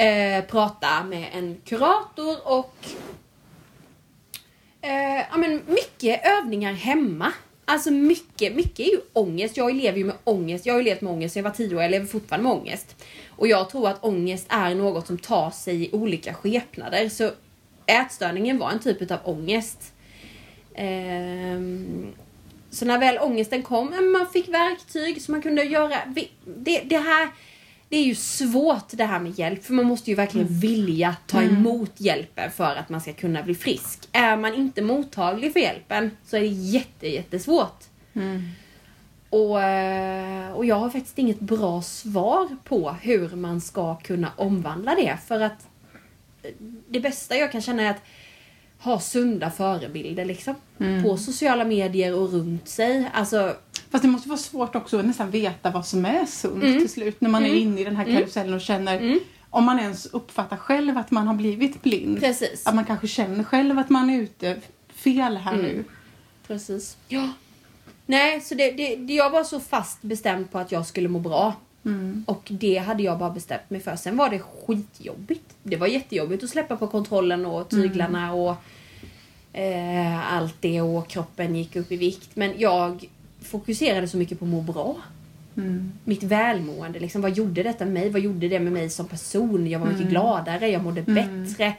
[0.00, 2.74] Eh, prata med en kurator och
[4.80, 7.32] eh, ja, men mycket övningar hemma.
[7.64, 9.56] Alltså mycket, mycket är ju ångest.
[9.56, 10.66] Jag lever ju med ångest.
[10.66, 11.82] Jag har ju levt med ångest sedan jag var tio år.
[11.82, 13.04] Jag lever fortfarande med ångest.
[13.28, 17.08] Och jag tror att ångest är något som tar sig i olika skepnader.
[17.08, 17.30] Så
[17.86, 19.92] ätstörningen var en typ av ångest.
[20.74, 22.12] Ehm,
[22.70, 25.96] så när väl ångesten kom, man fick verktyg så man kunde göra...
[26.44, 27.28] Det, det här...
[27.90, 31.42] Det är ju svårt det här med hjälp för man måste ju verkligen vilja ta
[31.42, 34.08] emot hjälpen för att man ska kunna bli frisk.
[34.12, 37.84] Är man inte mottaglig för hjälpen så är det jätte, jättesvårt.
[38.12, 38.48] Mm.
[39.30, 44.94] Och, eh, och jag har faktiskt inget bra svar på hur man ska kunna omvandla
[44.94, 45.18] det.
[45.26, 45.68] För att
[46.42, 46.50] eh,
[46.88, 48.02] det bästa jag kan känna är att
[48.80, 50.54] ha sunda förebilder liksom.
[50.80, 51.02] Mm.
[51.02, 53.10] På sociala medier och runt sig.
[53.12, 53.54] Alltså,
[53.90, 56.78] Fast det måste vara svårt också att nästan veta vad som är sunt Mm.
[56.78, 57.20] till slut.
[57.20, 57.58] När man är Mm.
[57.62, 59.20] inne i den här karusellen och känner, Mm.
[59.50, 62.20] om man ens uppfattar själv att man har blivit blind.
[62.20, 62.66] precis.
[62.66, 64.56] Att man kanske känner själv att man är ute
[64.94, 65.66] fel här Mm.
[65.66, 65.84] nu.
[66.46, 66.96] Precis.
[67.08, 67.28] Ja.
[68.06, 71.54] Nej, så det, det, jag var så fast bestämd på att jag skulle må bra.
[71.84, 72.24] Mm.
[72.26, 73.96] Och det hade jag bara bestämt mig för.
[73.96, 75.54] Sen var det skitjobbigt.
[75.62, 78.56] Det var jättejobbigt att släppa på kontrollen och tyglarna och
[79.52, 82.30] eh, allt det och kroppen gick upp i vikt.
[82.34, 83.04] Men jag
[83.42, 84.96] fokuserade så mycket på att må bra.
[85.56, 85.92] Mm.
[86.04, 88.10] Mitt välmående, liksom, vad gjorde detta med mig?
[88.10, 89.66] Vad gjorde det med mig som person?
[89.66, 90.10] Jag var mycket Mm.
[90.12, 91.14] gladare, jag mådde Mm.
[91.44, 91.72] bättre.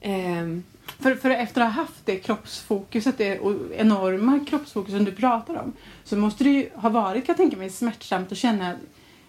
[0.00, 0.62] Ehm,
[0.98, 5.54] För, för efter att ha haft det kroppsfokuset, det och enorma kroppsfokus som du pratar
[5.54, 5.72] om,
[6.04, 8.74] så måste det ju ha varit, kan jag tänka mig, smärtsamt att känna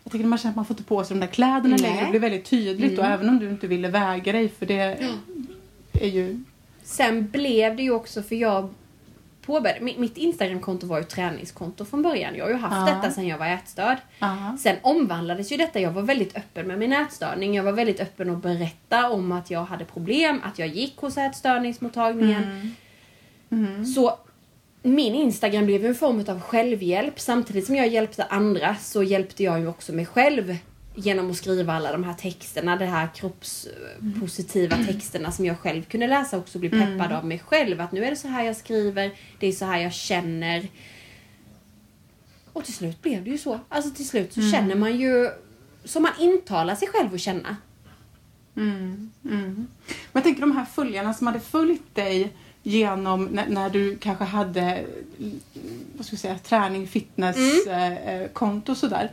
[0.03, 1.79] jag tycker man känner att man får ta på sig de där kläderna Nej.
[1.79, 3.13] längre, det blir väldigt tydligt och Mm.
[3.13, 5.09] även om du inte ville väga dig för det
[5.93, 6.43] är ju...
[6.83, 8.69] Sen blev det ju också för jag
[9.41, 12.35] påbörjade, mi- mitt Instagramkonto var ju träningskonto från början.
[12.35, 12.95] Jag har ju haft Ja.
[12.95, 13.97] detta sedan jag var ätstörd.
[14.19, 14.57] Ja.
[14.59, 15.79] Sen omvandlades ju detta.
[15.79, 17.55] Jag var väldigt öppen med min ätstörning.
[17.55, 21.17] Jag var väldigt öppen att berätta om att jag hade problem, att jag gick hos
[21.17, 22.43] ätstörningsmottagningen.
[22.43, 23.65] Mm.
[23.65, 23.85] Mm.
[23.85, 24.17] Så
[24.83, 27.19] min Instagram blev en form av självhjälp.
[27.19, 30.55] Samtidigt som jag hjälpte andra så hjälpte jag ju också mig själv
[30.95, 36.07] genom att skriva alla de här texterna, de här kroppspositiva texterna som jag själv kunde
[36.07, 37.11] läsa också bli peppad Mm.
[37.17, 37.81] av mig själv.
[37.81, 40.67] Att nu är det så här jag skriver, det är så här jag känner.
[42.53, 43.59] Och till slut blev det ju så.
[43.69, 44.51] Alltså till slut så Mm.
[44.51, 45.29] känner man ju
[45.83, 47.57] som man intalar sig själv att känna.
[48.55, 49.53] Mm, mm.
[49.53, 49.67] Men
[50.13, 54.61] jag tänker de här följarna som hade följt dig genom när, när du kanske hade
[54.61, 55.39] mm,
[55.97, 57.93] vad ska jag säga, träning, fitness, Mm.
[57.93, 59.11] eh, eh, konto och sådär.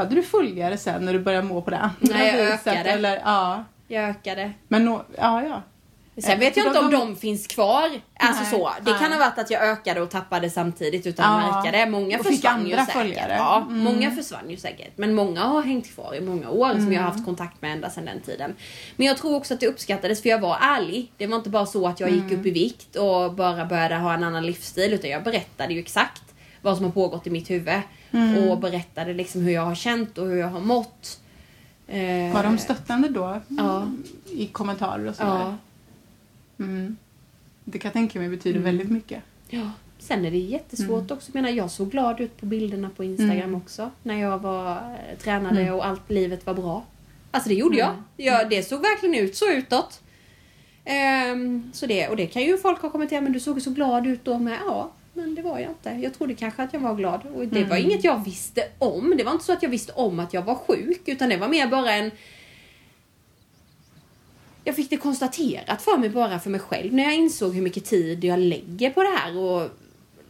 [0.00, 2.66] Tappade du följare sen när du började må på det andra Nej, jag viset?
[2.66, 2.90] ökade.
[2.90, 3.64] Eller, ja.
[3.88, 4.52] Jag ökade.
[4.68, 5.62] Men nå, ja, ja.
[6.22, 7.90] Sen vet jag inte om de- finns kvar.
[8.18, 8.70] Alltså Nej, så.
[8.82, 11.90] Det kan ha varit att jag ökade och tappade samtidigt utan att Ja, märka det.
[11.90, 12.92] Många och försvann ju säkert.
[12.92, 13.34] följare.
[13.38, 13.78] Ja, Mm.
[13.84, 14.92] många försvann ju säkert.
[14.96, 17.12] Men många har hängt kvar i många år som jag har Mm.
[17.12, 18.54] haft kontakt med ända sedan den tiden.
[18.96, 21.12] Men jag tror också att det uppskattades för jag var ärlig.
[21.16, 22.40] Det var inte bara så att jag gick Mm.
[22.40, 26.22] upp i vikt och bara började ha en annan livsstil utan jag berättade ju exakt
[26.62, 27.80] vad som har pågått i mitt huvud.
[28.12, 28.48] Mm.
[28.48, 31.20] Och berättade liksom hur jag har känt och hur jag har mått.
[31.86, 33.40] Eh, Var de stöttande då?
[33.48, 33.86] Ja.
[34.32, 35.30] I kommentarer och sådär?
[35.30, 35.56] Ja.
[36.64, 36.96] Mm.
[37.64, 38.64] Det kan jag tänka mig betyder Mm.
[38.64, 39.22] väldigt mycket.
[39.48, 39.70] Ja.
[39.98, 41.16] Sen är det jättesvårt Mm.
[41.16, 41.30] också.
[41.34, 43.54] Jag menar, jag såg glad ut på bilderna på Instagram Mm.
[43.54, 43.90] också.
[44.02, 45.74] När jag var eh, tränade Mm.
[45.74, 46.84] och allt livet var bra.
[47.30, 47.96] Alltså det gjorde Mm.
[48.16, 48.26] jag.
[48.40, 48.50] jag.
[48.50, 50.00] Det såg verkligen ut så utåt.
[50.84, 54.06] Ehm, så det, och det kan ju folk ha kommenterat, men du såg så glad
[54.06, 54.58] ut då med.
[54.66, 55.90] Ja, men det var jag inte.
[55.90, 57.20] Jag trodde kanske att jag var glad.
[57.34, 57.90] Och det var Mm.
[57.90, 59.14] inget jag visste om.
[59.16, 61.48] Det var inte så att jag visste om att jag var sjuk, utan det var
[61.48, 62.10] mer bara en
[64.64, 67.84] jag fick det konstaterat för mig bara för mig själv när jag insåg hur mycket
[67.84, 69.70] tid jag lägger på det här och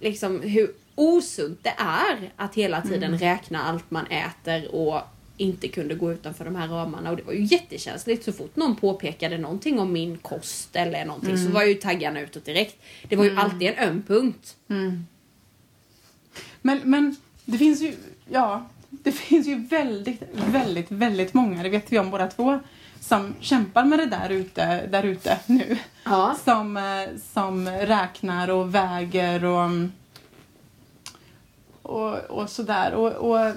[0.00, 3.18] liksom hur osunt det är att hela tiden Mm.
[3.18, 5.00] räkna allt man äter och
[5.40, 8.76] inte kunde gå utanför de här ramarna och det var ju jättekänsligt så fort någon
[8.76, 11.52] påpekade någonting om min kost eller någonting så Mm.
[11.52, 12.76] var ju taggarna utåt direkt.
[13.08, 13.44] Det var ju Mm.
[13.44, 14.56] alltid en öm punkt.
[14.68, 15.06] Mm.
[16.62, 17.94] Men, men det finns ju,
[18.30, 22.60] ja, det finns ju väldigt, väldigt, väldigt många, det vet vi om båda två,
[23.00, 25.78] som kämpar med det där ute, där ute nu.
[26.04, 26.36] Ja.
[26.44, 29.70] Som, eh, som räknar och väger och,
[31.82, 32.92] och, och sådär.
[32.94, 33.52] Och, och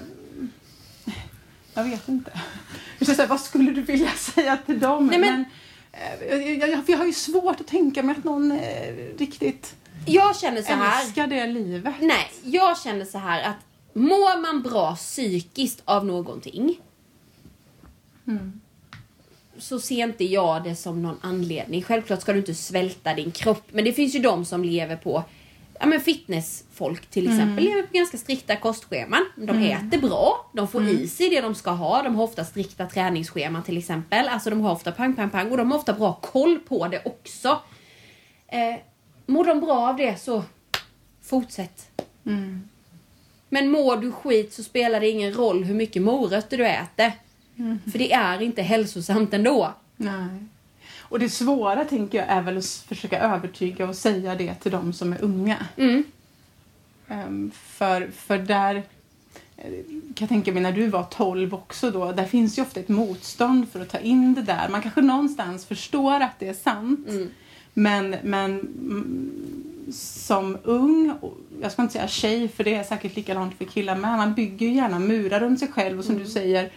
[1.74, 2.30] jag vet inte.
[2.98, 5.06] Jag säga, vad skulle du vilja säga till dem?
[5.06, 5.44] Nej, men-
[5.92, 9.74] eh, jag, jag, jag har ju svårt att tänka mig att någon eh, riktigt
[10.06, 11.02] Jag känner så här.
[11.02, 11.94] älskar det livet.
[12.00, 13.56] Nej, jag känner så här att
[13.92, 16.80] mår man bra psykiskt av någonting
[18.26, 18.60] Mm.
[19.58, 21.82] så ser inte jag det som någon anledning.
[21.82, 25.24] Självklart ska du inte svälta din kropp, men det finns ju de som lever på
[25.80, 29.26] Ja men fitnessfolk till exempel lever på ganska strikta kostscheman.
[29.36, 32.02] De äter bra, de får i sig det de ska ha.
[32.02, 34.28] De har ofta strikta träningsscheman till exempel.
[34.28, 37.02] Alltså de har ofta pang, pang, pang och de har ofta bra koll på det
[37.04, 37.60] också.
[38.48, 38.80] Eh,
[39.26, 40.42] mår de bra av det så
[41.22, 41.90] fortsätt.
[42.26, 42.68] Mm.
[43.48, 47.12] Men mår du skit så spelar det ingen roll hur mycket morötter du äter.
[47.90, 49.74] För det är inte hälsosamt ändå.
[49.96, 50.44] Nej.
[51.14, 54.92] Och det svåra tänker jag är väl att försöka övertyga och säga det till de
[54.92, 55.66] som är unga.
[55.76, 56.04] Mm.
[57.08, 58.74] Ehm, för, för där
[59.56, 62.80] eh, kan jag tänka mig när du var 12 också då, där finns ju ofta
[62.80, 64.68] ett motstånd för att ta in det där.
[64.68, 67.08] Man kanske någonstans förstår att det är sant.
[67.08, 67.30] Mm.
[67.74, 69.30] Men, men mm,
[69.92, 71.14] som ung,
[71.62, 74.66] jag ska inte säga tjej för det är säkert likadant för killar med, man bygger
[74.66, 76.24] ju gärna murar runt sig själv och som Mm.
[76.24, 76.70] du säger,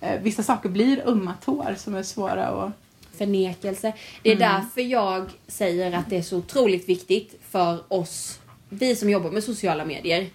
[0.00, 2.72] eh, vissa saker blir ömma tår som är svåra att
[3.18, 3.92] Förnekelse.
[4.22, 9.10] Det är därför jag säger att det är så otroligt viktigt för oss, vi som
[9.10, 10.26] jobbar med sociala medier.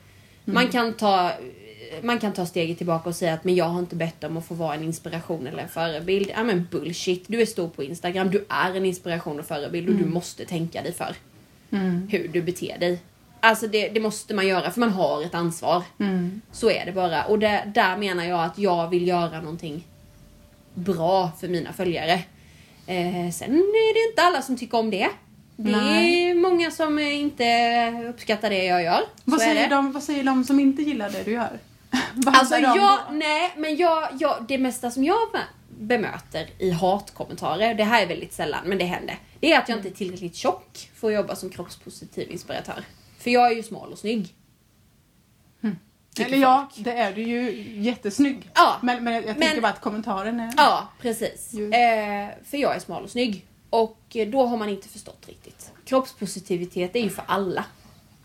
[0.45, 1.31] Man, kan ta,
[2.01, 4.45] man kan ta steget tillbaka och säga att men jag har inte bett om att
[4.45, 6.31] få vara en inspiration eller en förebild.
[6.35, 9.95] Ja men bullshit, du är stor på Instagram, du är en inspiration och förebild och
[9.95, 11.15] du måste tänka dig för
[12.09, 12.99] hur du beter dig.
[13.39, 15.83] Alltså det, det måste man göra för man har ett ansvar.
[15.99, 16.41] Mm.
[16.51, 17.23] Så är det bara.
[17.23, 19.83] Och det, där menar jag att jag vill göra någonting
[20.73, 22.23] bra för mina följare.
[22.89, 25.10] Eh, sen är det inte alla som tycker om det.
[25.56, 26.30] Det Nej.
[26.30, 27.45] är många som inte
[28.10, 29.02] uppskattar det jag gör.
[29.23, 31.60] Vad säger, de, vad säger de som inte gillar det du gör?
[32.13, 32.99] Vad Alltså jag, då?
[33.12, 35.39] nej men jag, jag, det mesta som jag be-
[35.80, 39.19] bemöter i hatkommentarer, det här är väldigt sällan men det händer.
[39.39, 42.84] Det är att jag inte är tillräckligt tjock för att jobba som kroppspositiv inspiratör.
[43.19, 44.34] För jag är ju smal och snygg.
[46.25, 46.86] Eller ja, folk.
[46.86, 48.49] det är du ju jättesnygg.
[48.55, 48.75] Ja.
[48.82, 50.53] Men, men jag, Men- tänker bara att kommentaren är...
[50.58, 51.53] Ja, precis.
[51.53, 53.45] Eh, för jag är smal och snygg.
[53.69, 55.71] Och eh, då har man inte förstått riktigt.
[55.86, 57.65] Kroppspositivitet är ju för alla.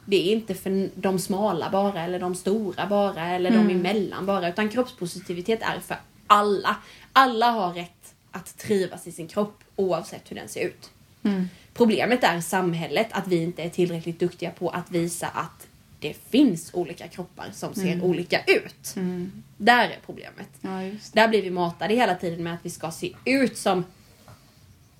[0.07, 4.49] Det är inte för de smala bara, eller de stora bara, eller de emellan bara.
[4.49, 6.77] Utan kroppspositivitet är för alla.
[7.13, 10.91] Alla har rätt att trivas i sin kropp oavsett hur den ser ut.
[11.23, 11.49] Mm.
[11.75, 15.67] Problemet är samhället, att vi inte är tillräckligt duktiga på att visa att
[16.01, 18.97] det finns olika kroppar som ser olika ut.
[18.97, 19.43] Mm.
[19.57, 20.49] Där är problemet.
[20.61, 20.91] Ja.
[21.13, 23.85] Där blir vi matade hela tiden med att vi ska se ut som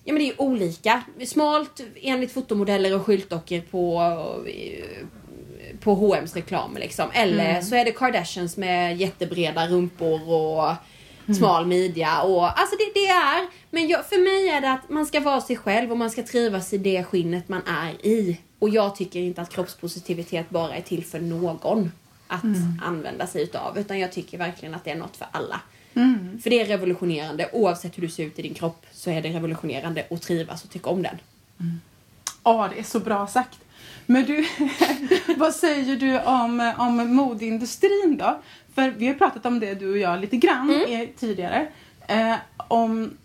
[0.05, 1.03] Ja men det är ju olika.
[1.27, 4.01] Smalt enligt fotomodeller och skyltdockor på,
[5.81, 7.11] på H&M's reklam liksom.
[7.13, 10.73] Eller så är det Kardashians med jättebreda rumpor och
[11.37, 12.23] smal midja.
[12.23, 15.41] Och, alltså det, det är, men jag, för mig är det att man ska vara
[15.41, 18.41] sig själv och man ska trivas i det skinnet man är i.
[18.65, 21.91] Och jag tycker inte att kroppspositivitet bara är till för någon
[22.27, 22.45] att
[22.83, 23.79] använda sig utav.
[23.79, 25.61] Utan jag tycker verkligen att det är något för alla.
[25.95, 26.41] Mm.
[26.43, 27.49] För det är revolutionerande.
[27.53, 30.71] Oavsett hur du ser ut i din kropp så är det revolutionerande att trivas och
[30.71, 31.19] tycka om den.
[32.45, 33.59] Ja, det är så bra sagt.
[34.07, 34.47] Men du,
[35.37, 38.41] vad säger du om, om modeindustrin då?
[38.75, 41.09] För vi har pratat om det du och jag lite grann Mm.
[41.19, 41.67] tidigare.
[42.09, 42.35] Eh,
[42.69, 43.17] om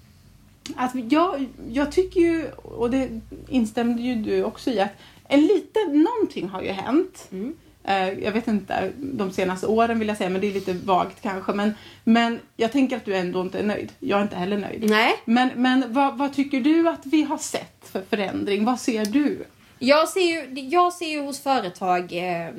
[0.76, 4.94] att jag, jag tycker ju, och det instämde ju du också i, att
[5.30, 7.28] en liten, någonting har ju hänt.
[7.32, 7.56] Mm.
[7.84, 11.22] Eh, jag vet inte, de senaste åren vill jag säga, men det är lite vagt
[11.22, 11.54] kanske.
[11.54, 13.92] Men, men jag tänker att du ändå inte är nöjd.
[14.00, 14.90] Jag är inte heller nöjd.
[14.90, 18.66] Nej, Men, men vad, vad tycker du att vi har sett för förändring?
[18.66, 19.46] Vad ser du?
[19.80, 22.54] jag ser ju, jag ser ju hos företag eh,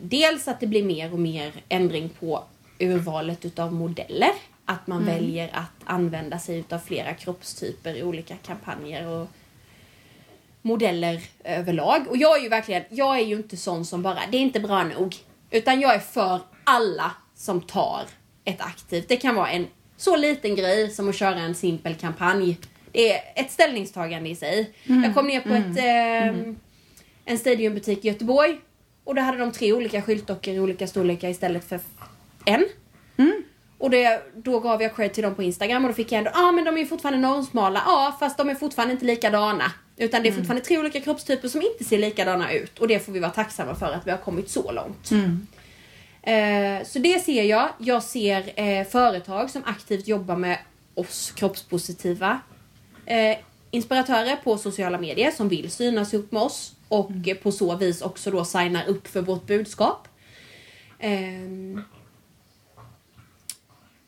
[0.00, 2.44] dels att det blir mer och mer ändring på
[2.78, 4.32] urvalet utav modeller.
[4.64, 9.28] Att man väljer att använda sig utav flera kroppstyper i olika kampanjer och
[10.68, 12.08] modeller överlag.
[12.08, 14.60] Och jag är ju verkligen, jag är ju inte sån som bara, det är inte
[14.60, 15.16] bra nog.
[15.50, 18.02] Utan jag är för alla som tar
[18.44, 19.08] ett aktivt.
[19.08, 22.58] Det kan vara en så liten grej som att köra en simpel kampanj.
[22.92, 24.74] Det är ett ställningstagande i sig.
[24.84, 26.54] Jag kom ner på ett, eh,
[27.24, 28.60] en Stadiumbutik i Göteborg.
[29.04, 31.80] Och då hade de tre olika skyltdockor i olika storlekar istället för
[32.44, 32.64] en.
[33.78, 36.30] Och det, då gav jag cred till dem på Instagram och då fick jag ändå,
[36.34, 39.72] ja ah, men de är ju fortfarande normsmala, ja fast de är fortfarande inte likadana.
[39.98, 42.78] Utan det är fortfarande tre olika kroppstyper som inte ser likadana ut.
[42.78, 45.10] Och det får vi vara tacksamma för att vi har kommit så långt.
[46.22, 47.68] Eh, så det ser jag.
[47.78, 50.58] Jag ser eh, företag som aktivt jobbar med
[50.94, 52.40] oss kroppspositiva
[53.06, 53.36] eh,
[53.70, 58.02] inspiratörer på sociala medier som vill synas ihop med oss och eh, på så vis
[58.02, 60.08] också då signar upp för vårt budskap.
[60.98, 61.82] Ehm,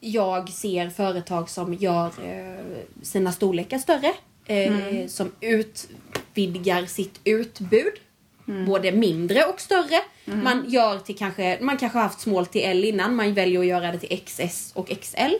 [0.01, 4.15] jag ser företag som gör eh, sina storlekar större.
[4.47, 7.93] Eh, Som utvidgar sitt utbud.
[8.67, 10.01] Både mindre och större.
[10.25, 13.15] Man gör till kanske, man kanske har haft small till L innan.
[13.15, 15.35] Man väljer att göra det till XS och XL.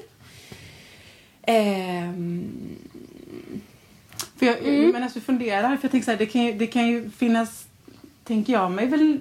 [1.43, 2.45] Ehm,
[4.37, 4.91] För jag, Mm.
[4.91, 7.67] Men alltså funderar, för jag tänker så här, det kan, ju, det kan ju finnas,
[8.25, 9.19] tänker jag mig, väl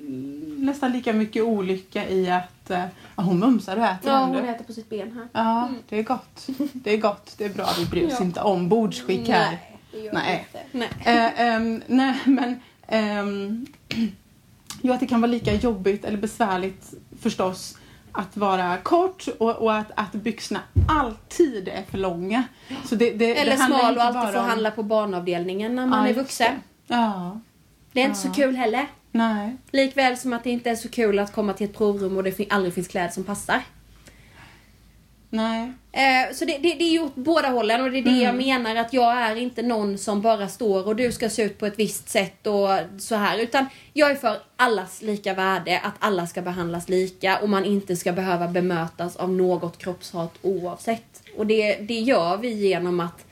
[0.65, 2.83] nästan lika mycket olycka i att eh,
[3.15, 4.39] ja, hon mumsar och äter ja, ändå.
[4.39, 5.27] hon äter på sitt ben här.
[5.43, 6.47] Ja, det är gott.
[6.73, 7.67] Det är gott, det är bra.
[7.79, 9.57] Vi bryr oss inte om bordsskick här.
[9.91, 10.47] Nej, Nej.
[10.71, 10.89] Nej.
[11.05, 13.65] Eh, ehm, nej, men ehm,
[14.81, 17.77] jo, att det kan vara lika jobbigt eller besvärligt förstås
[18.11, 22.43] att vara kort och, och att, att byxorna alltid är för långa.
[22.85, 26.09] Så det, det, Eller det smal och alltid om- handla på barnavdelningen när man Ja,
[26.09, 26.55] är vuxen.
[26.87, 27.39] Ja,
[27.91, 28.29] Det är inte Ja.
[28.33, 28.87] så kul heller.
[29.11, 29.57] Nej.
[29.71, 32.47] Likväl som att det inte är så kul att komma till ett provrum och det
[32.49, 33.63] aldrig finns kläder som passar.
[35.29, 35.71] Nej.
[35.91, 38.75] Eh, så det, det, det är åt båda hållen och det är det jag menar
[38.75, 41.79] att jag är inte någon som bara står och du ska se ut på ett
[41.79, 43.37] visst sätt och så här.
[43.37, 47.95] Utan jag är för allas lika värde, att alla ska behandlas lika och man inte
[47.95, 51.23] ska behöva bemötas av något kroppshat oavsett.
[51.37, 53.25] Och det, det gör vi genom att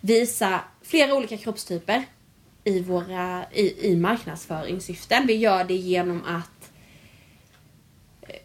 [0.00, 2.04] visa flera olika kroppstyper
[2.64, 5.26] i, våra, i, i marknadsföringssyften.
[5.26, 6.72] Vi gör det genom att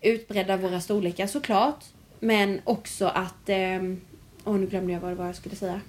[0.01, 1.86] utbredda våra storlekar såklart.
[2.19, 3.49] Men också att...
[3.49, 4.01] ehm,
[4.47, 5.82] Åh, nu glömde jag vad det var jag skulle säga.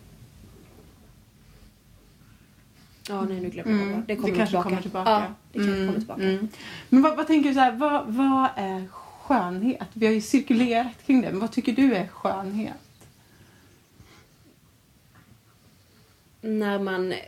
[3.08, 4.02] Ja, nej nu glömde jag vad det var.
[4.06, 4.68] Det kommer kanske tillbaka.
[4.68, 5.10] kommer tillbaka.
[5.10, 6.22] Ja, det kanske Mm, kommer tillbaka.
[6.22, 6.48] mm.
[6.88, 9.88] Men vad, vad tänker du så här, vad, vad är skönhet?
[9.92, 12.72] Vi har ju cirkulerat kring det, men vad tycker du är skönhet?
[16.40, 17.18] När man eh,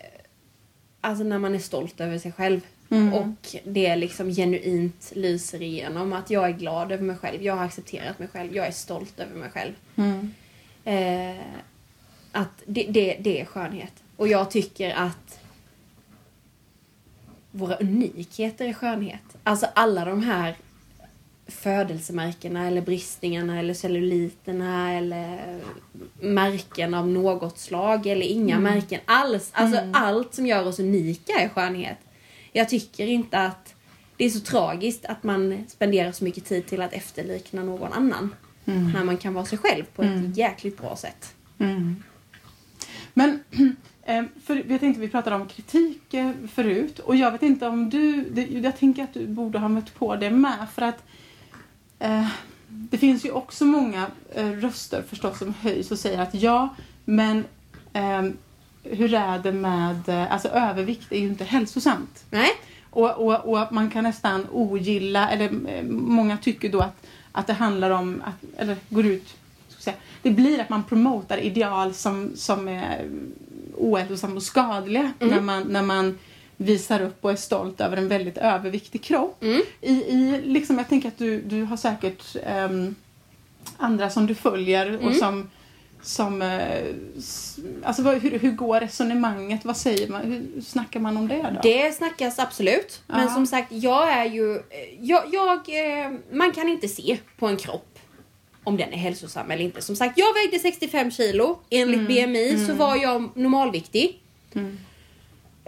[1.00, 2.60] alltså när man är stolt över sig själv.
[2.90, 3.14] Mm.
[3.14, 7.42] Och det liksom genuint lyser igenom att jag är glad över mig själv.
[7.42, 8.56] Jag har accepterat mig själv.
[8.56, 9.72] Jag är stolt över mig själv.
[9.96, 10.34] Mm.
[10.84, 11.44] Eh,
[12.32, 13.92] att det, det, det är skönhet.
[14.16, 15.40] Och jag tycker att
[17.50, 19.36] våra unikheter är skönhet.
[19.42, 20.56] Alltså alla de här
[21.48, 25.60] födelsemärkena eller bristningarna eller celluliterna eller
[26.20, 29.50] märken av något slag eller inga märken alls.
[29.52, 31.98] Alltså allt som gör oss unika är skönhet.
[32.52, 33.74] Jag tycker inte att
[34.16, 38.34] det är så tragiskt att man spenderar så mycket tid till att efterlikna någon annan.
[38.94, 41.34] När man kan vara sig själv på ett jäkligt bra sätt.
[41.58, 42.02] Mm.
[43.14, 43.40] Men
[44.02, 47.90] eh, för, jag tänkte vi pratade om kritik eh, förut och jag vet inte om
[47.90, 48.28] du,
[48.62, 51.04] jag tänker att du borde ha mött på det med för att
[51.98, 52.26] eh,
[52.68, 57.44] det finns ju också många eh, röster förstås som höjs och säger att ja, men
[57.92, 58.22] eh,
[58.82, 62.24] hur är det med, eh, alltså övervikt är ju inte hälsosamt.
[62.30, 62.50] Nej?
[62.90, 67.52] Och, och, och man kan nästan ogilla, eller eh, många tycker då att, att det
[67.52, 69.36] handlar om, att, eller går ut,
[69.68, 73.10] ska säga, det blir att man promotar ideal som, som är
[73.76, 76.18] ohälsosamma och skadliga när, man, när man
[76.60, 79.42] visar upp och är stolt över en väldigt överviktig kropp.
[79.42, 79.62] Mm.
[79.80, 82.94] I, i, liksom, jag tänker att du, du har säkert ehm,
[83.76, 85.14] andra som du följer och Mm.
[85.14, 85.50] som
[86.02, 86.84] som, eh,
[87.84, 89.64] alltså hur, hur går resonemanget?
[89.64, 90.20] Vad säger man?
[90.22, 91.60] Hur snackar man om det då?
[91.62, 93.02] Det snackas absolut.
[93.06, 93.28] Men Ja.
[93.34, 94.56] som sagt, jag är ju...
[94.56, 94.60] eh,
[95.00, 97.98] Jag, jag, eh, man kan inte se på en kropp
[98.64, 99.82] om den är hälsosam eller inte.
[99.82, 101.58] Som sagt, jag vägde 65 kilo.
[101.70, 104.20] Enligt BMI så var jag normalviktig.
[104.54, 104.78] Mm.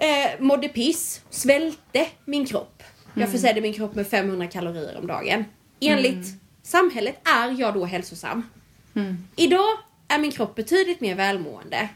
[0.00, 1.20] Eh, mådde piss.
[1.30, 2.82] Svälte min kropp.
[3.14, 5.44] Jag försedde min kropp med 500 kalorier om dagen.
[5.80, 6.26] Enligt
[6.62, 8.42] samhället är jag då hälsosam.
[8.94, 9.16] Mm.
[9.36, 11.88] Idag är min kropp betydligt mer välmående.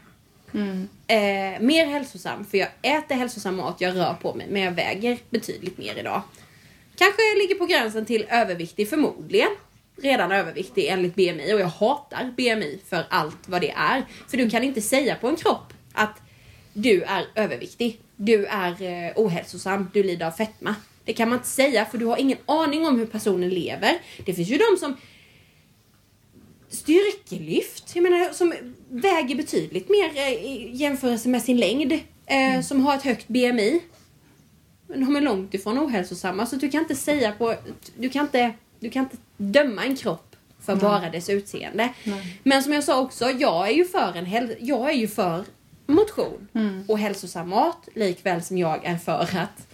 [0.53, 0.87] Mm.
[1.07, 5.17] Eh, mer hälsosam, för jag äter hälsosam mat, jag rör på mig, men jag väger
[5.29, 6.21] betydligt mer idag.
[6.97, 9.49] Kanske ligger på gränsen till överviktig, förmodligen.
[10.01, 14.05] Redan överviktig enligt BMI och jag hatar BMI för allt vad det är.
[14.27, 16.21] För du kan inte säga på en kropp att
[16.77, 20.75] du är överviktig, du är eh, ohälsosam, du lider av fetma.
[21.05, 23.97] Det kan man inte säga för du har ingen aning om hur personen lever.
[24.25, 24.97] Det finns ju de som
[26.69, 28.53] styrkelyft, jag menar som
[28.89, 31.99] väger betydligt mer eh, i jämförelse med sin längd.
[32.25, 33.81] Eh, Som har ett högt BMI.
[34.87, 36.45] Men de är långt ifrån ohälsosamma.
[36.45, 37.55] Så du kan inte säga på...
[37.97, 40.35] Du kan inte, du kan inte döma en kropp
[40.65, 41.93] för bara dess utseende.
[42.03, 42.39] Nej.
[42.43, 45.43] Men som jag sa också, jag är ju för en jag är ju för
[45.85, 46.83] motion Mm.
[46.87, 49.67] och hälsosam mat likväl som jag är för att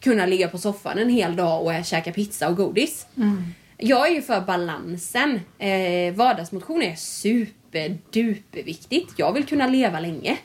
[0.00, 3.06] kunna ligga på soffan en hel dag och käka pizza och godis.
[3.16, 3.44] Mm.
[3.78, 5.40] Jag är ju för balansen.
[5.58, 9.12] Eh, vardagsmotion är superduperviktigt.
[9.16, 10.36] Jag vill kunna leva länge.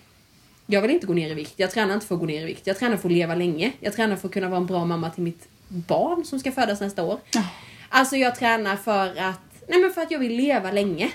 [0.66, 1.54] Jag vill inte gå ner i vikt.
[1.58, 2.68] Jag tränar inte för att gå ner i vikt.
[2.68, 3.72] Jag tränar för att leva länge.
[3.80, 6.80] Jag tränar för att kunna vara en bra mamma till mitt barn som ska födas
[6.82, 7.20] nästa år.
[7.32, 7.44] Ja.
[7.90, 11.12] Alltså jag tränar för att, nej men för att jag vill leva länge.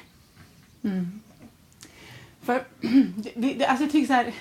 [2.44, 2.64] För,
[3.34, 4.32] det, det, alltså jag, tycker så här,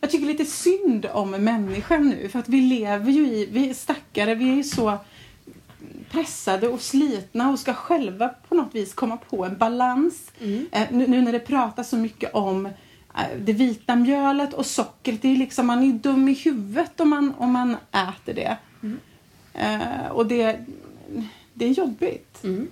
[0.00, 4.34] jag tycker lite synd om människan nu för att vi lever ju i, vi stackare,
[4.34, 4.98] vi är ju så
[6.10, 10.32] pressade och slitna och ska själva på något vis komma på en balans.
[10.72, 12.72] Eh, nu, nu när det pratas så mycket om eh,
[13.38, 17.34] det vita mjölet och sockret, det är liksom, man är dum i huvudet om man,
[17.38, 18.56] om man äter det.
[19.54, 20.64] Eh, och det,
[21.54, 22.44] det är jobbigt.
[22.44, 22.68] Mm.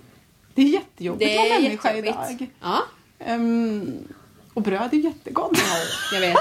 [0.53, 2.47] Det är jättejobbigt att vara människa idag.
[2.61, 2.81] Ja,
[3.25, 4.07] Ehm,
[4.53, 5.59] och bröd är jättegott.
[6.13, 6.37] jag vet.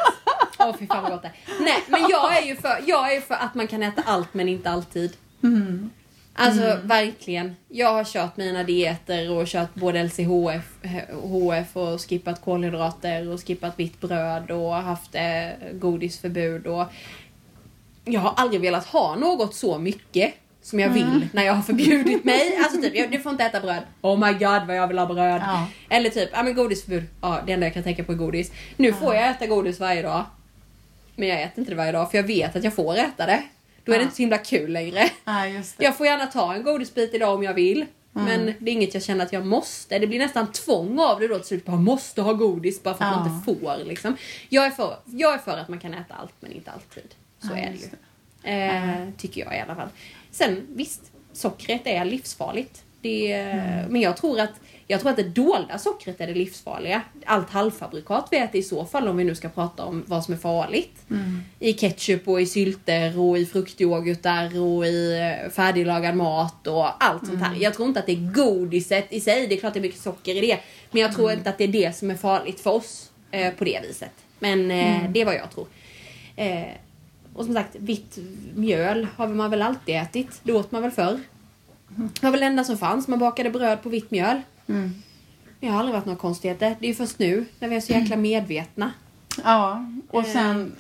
[0.59, 1.65] Åh fy fan vad gott det är.
[1.65, 4.49] Nej men jag är ju för, jag är för att man kan äta allt men
[4.49, 5.17] inte alltid.
[5.43, 5.91] Mm.
[6.35, 7.57] Alltså verkligen.
[7.69, 10.65] Jag har kört mina dieter och kört både LCHF
[11.23, 16.85] HF och skippat kolhydrater och skippat vitt bröd och haft eh, godisförbud och
[18.05, 22.25] jag har aldrig velat ha något så mycket som jag vill när jag har förbjudit
[22.25, 22.57] mig.
[22.65, 23.83] Alltså typ, jag, du får inte äta bröd.
[24.01, 25.41] Oh my god vad jag vill ha bröd.
[25.47, 25.67] Ja.
[25.89, 27.05] Eller typ, ja men godisförbud.
[27.21, 28.53] Ja, det enda jag kan tänka på är godis.
[28.77, 30.25] Nu får jag äta godis varje dag.
[31.17, 33.43] Men jag äter inte det varje dag för jag vet att jag får äta det.
[33.85, 34.05] Då är det Ja.
[34.05, 35.11] inte så himla kul längre.
[35.79, 37.87] Jag får gärna ta en godisbit idag om jag vill.
[38.13, 39.99] Men det är inget jag känner att jag måste.
[39.99, 41.67] Det blir nästan tvång av det då till slut.
[41.67, 43.17] Man måste ha godis bara för att Ja.
[43.25, 43.85] man inte får.
[43.85, 44.17] Liksom.
[44.49, 47.15] Jag, är för, jag är för att man kan äta allt men inte alltid.
[47.39, 47.89] Så Ja, är det ju.
[48.55, 49.89] Eh, tycker jag i alla fall.
[50.31, 52.83] Sen visst, sockret är livsfarligt.
[53.03, 53.45] Det,
[53.89, 54.51] Men jag tror att
[54.91, 57.03] jag tror att det dolda sockret är det livsfarliga.
[57.27, 60.35] Allt halvfabrikat vi äter i så fall om vi nu ska prata om vad som
[60.35, 60.97] är farligt.
[61.59, 67.27] I ketchup och i sylter och i fruktyoghurtar och i eh, färdiglagad mat och allt
[67.27, 67.57] sånt här.
[67.61, 69.47] Jag tror inte att det är godiset i sig.
[69.47, 70.59] Det är klart det är mycket socker i det.
[70.91, 73.65] Men jag tror inte att det är det som är farligt för oss eh, på
[73.65, 74.13] det viset.
[74.39, 75.67] Men eh, det är vad jag tror.
[76.37, 76.63] Eh,
[77.35, 78.19] Och som sagt, vitt
[78.55, 80.41] mjöl har man väl alltid ätit.
[80.43, 81.21] Det åt man väl förr.
[81.97, 83.09] Det var väl det enda som fanns.
[83.09, 84.41] Man bakade bröd på vitt mjöl.
[84.67, 84.91] Mm.
[85.61, 86.77] Det har aldrig varit några konstigheter.
[86.81, 88.93] Det är ju först nu, när vi är så jäkla medvetna.
[89.45, 90.73] Ja, och sen...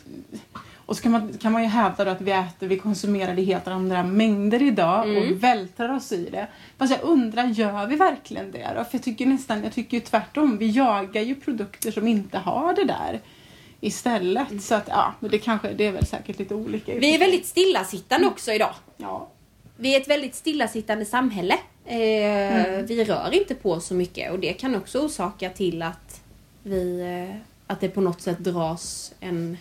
[0.87, 3.45] Och så kan man, kan man ju hävda då att vi äter, vi konsumerar i
[3.45, 5.17] helt andra mängder idag Mm.
[5.23, 6.47] och vältrar oss i det.
[6.79, 8.85] Fast jag undrar, gör vi verkligen det då?
[8.85, 10.59] För jag tycker nästan, jag tycker ju tvärtom.
[10.59, 13.21] Vi jagar ju produkter som inte har det där
[13.81, 14.63] istället.
[14.63, 16.95] Så att ja, men det kanske, det är väl säkert lite olika.
[16.95, 18.75] Vi är väldigt stillasittande också idag.
[18.97, 19.29] Ja.
[19.77, 21.55] Vi är ett väldigt stillasittande samhälle.
[21.85, 26.21] Eh, Vi rör inte på så mycket och det kan också orsaka till att
[26.63, 27.01] vi
[27.31, 29.57] eh, att det på något sätt dras en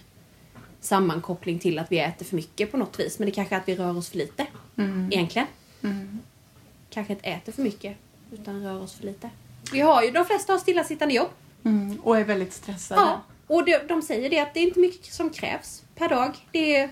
[0.82, 3.20] sammankoppling till att vi äter för mycket på något vis.
[3.20, 4.46] Men det kanske är att vi rör oss för lite
[4.78, 5.10] Mm.
[5.14, 5.48] egentligen.
[5.84, 6.20] Mm.
[6.90, 7.98] Kanske inte äter för mycket
[8.32, 9.30] utan rör oss för lite.
[9.74, 11.30] Vi har ju, de flesta har stillasittande jobb.
[11.64, 12.00] Mm.
[12.04, 13.02] Och är väldigt stressade.
[13.02, 16.36] Ja, och de, de säger det att det är inte mycket som krävs per dag.
[16.52, 16.90] Det är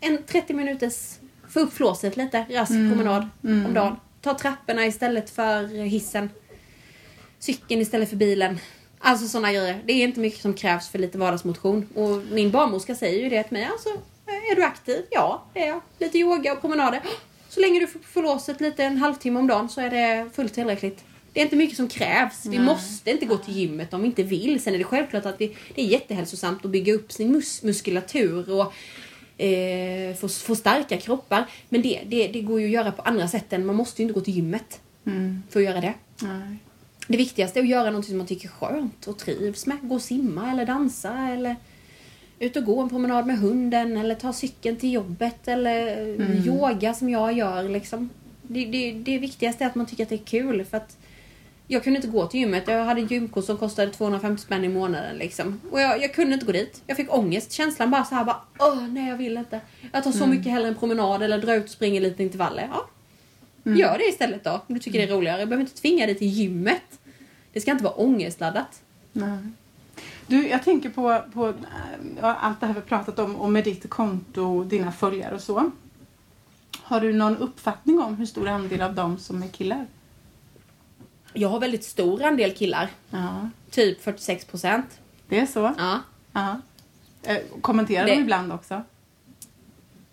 [0.00, 1.14] en 30 minuters,
[1.48, 3.66] få upp flåset lite, rask promenad Mm.
[3.66, 3.96] om dagen.
[4.20, 6.30] Ta trapporna istället för hissen.
[7.38, 8.58] Cykeln istället för bilen.
[8.98, 9.82] Alltså sådana grejer.
[9.86, 11.88] Det är inte mycket som krävs för lite vardagsmotion.
[11.94, 13.64] Och min barnmorska säger ju det till mig.
[13.72, 13.88] Alltså,
[14.50, 15.04] är du aktiv?
[15.10, 15.80] Ja, det är jag.
[15.98, 17.00] Lite yoga och promenader.
[17.48, 21.04] Så länge du får flåset lite en halvtimme om dagen så är det fullt tillräckligt.
[21.36, 22.46] Det är inte mycket som krävs.
[22.46, 22.66] Vi Nej.
[22.66, 24.60] måste inte gå till gymmet om vi inte vill.
[24.62, 28.50] Sen är det självklart att vi, det är jättehälsosamt att bygga upp sin mus muskulatur
[28.52, 28.72] och
[29.42, 31.44] eh, få, få starka kroppar.
[31.68, 34.08] Men det, det, det går ju att göra på andra sätt än man måste ju
[34.08, 35.42] inte gå till gymmet Mm.
[35.50, 35.94] för att göra det.
[36.22, 36.56] Nej.
[37.08, 39.76] Det viktigaste är att göra något som man tycker är skönt och trivs med.
[39.82, 41.56] Gå och simma eller dansa eller
[42.38, 46.06] ut och gå en promenad med hunden eller ta cykeln till jobbet eller
[46.46, 48.10] yoga som jag gör liksom.
[48.42, 50.96] Det, det, det viktigaste är att man tycker att det är kul för att
[51.66, 52.68] jag kunde inte gå till gymmet.
[52.68, 55.60] Jag hade gymkort som kostade 250 spänn i månaden liksom.
[55.70, 56.82] Och jag, jag kunde inte gå dit.
[56.86, 57.52] Jag fick ångest.
[57.52, 59.60] Känslan bara så här bara åh nej jag vill inte.
[59.92, 62.68] Jag tar så mycket hellre en promenad eller drar ut och springer lite intervaller.
[62.72, 62.88] Ja,
[63.74, 65.38] Gör det istället då, om du tycker det är roligare.
[65.38, 67.00] Jag behöver inte tvinga dig till gymmet.
[67.52, 68.82] Det ska inte vara ångestladdat.
[69.12, 69.38] Nej.
[70.26, 73.90] Du, jag tänker på, på äh, allt det här vi pratat om och med ditt
[73.90, 75.70] konto, dina följare och så.
[76.82, 79.86] Har du någon uppfattning om hur stor andel av dem som är killar?
[81.36, 82.88] Jag har väldigt stor andel killar.
[83.10, 84.86] Ja, Typ 46 procent.
[85.28, 85.74] det är så.
[85.78, 86.00] Ja.
[86.32, 86.60] Ja.
[87.22, 88.82] Eh, kommenterar Det- de ibland också?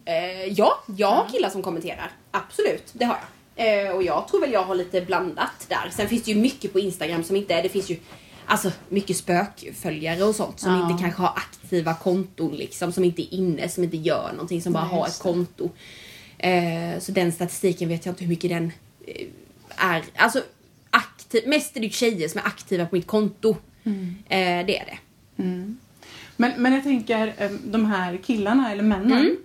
[0.05, 2.11] Eh, ja, jag har killar som kommenterar.
[2.31, 3.17] Absolut, det har
[3.55, 3.85] jag.
[3.87, 5.89] Eh, och jag tror väl jag har lite blandat där.
[5.91, 7.63] Sen finns det ju mycket på Instagram som inte är...
[7.63, 7.97] Det finns ju
[8.45, 10.89] alltså, mycket spökföljare och sånt som Ja.
[10.89, 12.91] inte kanske har aktiva konton liksom.
[12.91, 15.69] Som inte är inne, som inte gör någonting, som bara Nej, har ett konto.
[16.37, 18.71] Eh, så den statistiken vet jag inte hur mycket den
[19.75, 20.03] är.
[20.15, 20.41] Alltså,
[21.35, 23.49] aktiv, mest är det tjejer som är aktiva på mitt konto.
[24.29, 24.97] Eh, det är det.
[25.43, 25.77] Mm.
[26.37, 29.11] Men, men jag tänker, eh, de här killarna eller männen.
[29.11, 29.37] Mm.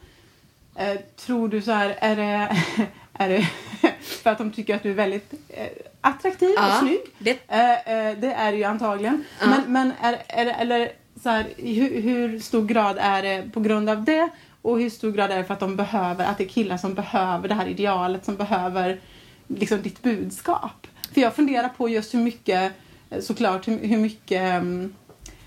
[0.76, 2.56] Eh, tror du så här, är det,
[3.12, 3.48] är det
[4.22, 5.66] för att de tycker att du är väldigt eh,
[6.00, 7.00] attraktiv Ja, och snygg?
[7.18, 9.24] det- Eh, eh, det är det ju antagligen.
[9.40, 9.46] Ja.
[9.46, 13.88] Men, men är, är eller så här, hur, hur stor grad är det på grund
[13.90, 14.28] av det?
[14.62, 16.94] Och hur stor grad är det för att de behöver, att det är killar som
[16.94, 19.00] behöver det här idealet, som behöver
[19.46, 20.86] liksom ditt budskap?
[21.14, 22.72] För jag funderar på just hur mycket,
[23.10, 24.94] eh, såklart, hur, hur mycket mm,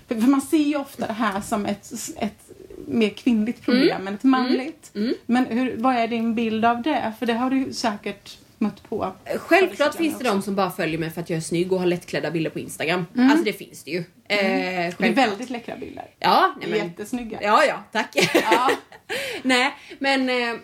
[0.08, 2.50] för, för man ser ju ofta det här som ett, ett
[2.86, 4.90] mer kvinnligt problem än ett manligt.
[4.94, 5.14] Mm.
[5.26, 7.12] Men hur, vad är din bild av det?
[7.18, 9.12] För det har du säkert mött på.
[9.36, 11.86] Självklart finns det de som bara följer mig för att jag är snygg och har
[11.86, 13.06] lättklädda bilder på Instagram.
[13.18, 13.98] Alltså det finns det ju.
[13.98, 16.04] Eh, Det är väldigt läckra bilder.
[16.18, 17.38] Ja, nej, men, Jättesnygga.
[17.42, 18.30] ja, ja, tack.
[18.34, 18.70] Ja.
[19.42, 20.56] nej, men eh,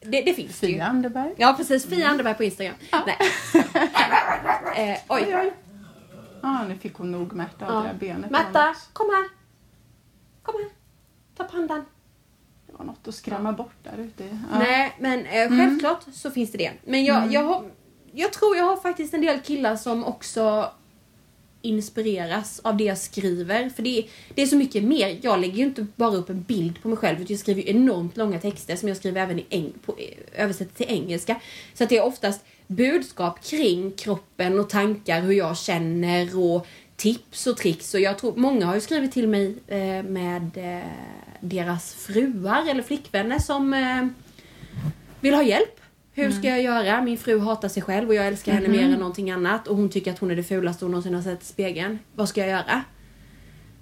[0.00, 0.72] det, det finns det ju.
[0.74, 1.34] Fia Anderberg.
[1.36, 1.86] Ja, precis.
[1.86, 2.74] Fia Anderberg på Instagram.
[3.06, 3.16] Nej.
[4.92, 5.24] eh, oj.
[5.26, 5.52] Oj, oj.
[6.42, 7.80] Ja, nu fick hon nog Märta av Ja.
[7.80, 8.30] det där benet.
[8.30, 9.28] Märta, kom här.
[10.42, 10.70] Kom här.
[11.36, 11.84] Ta pandan.
[12.66, 14.24] Det var något att skrämma bort där ute.
[14.24, 14.58] Ja.
[14.58, 16.72] Nej, men eh, självklart så finns det det.
[16.84, 17.64] Men jag, jag, har,
[18.12, 20.72] jag tror jag har faktiskt en del killar som också
[21.62, 23.68] inspireras av det jag skriver.
[23.68, 25.18] För det, det är så mycket mer.
[25.22, 27.70] Jag lägger ju inte bara upp en bild på mig själv utan jag skriver ju
[27.70, 29.96] enormt långa texter som jag skriver även i eng, på,
[30.34, 31.40] översätter till engelska.
[31.74, 37.46] Så att det är oftast budskap kring kroppen och tankar, hur jag känner och tips
[37.46, 37.94] och tricks.
[37.94, 40.90] Och jag tror många har ju skrivit till mig eh, med eh,
[41.40, 44.06] deras fruar eller flickvänner som eh,
[45.20, 45.79] vill ha hjälp.
[46.12, 47.00] Hur ska jag göra?
[47.02, 49.68] Min fru hatar sig själv och jag älskar henne mer än någonting annat.
[49.68, 51.98] Och hon tycker att hon är det fulaste hon någonsin har sett i spegeln.
[52.14, 52.84] Vad ska jag göra?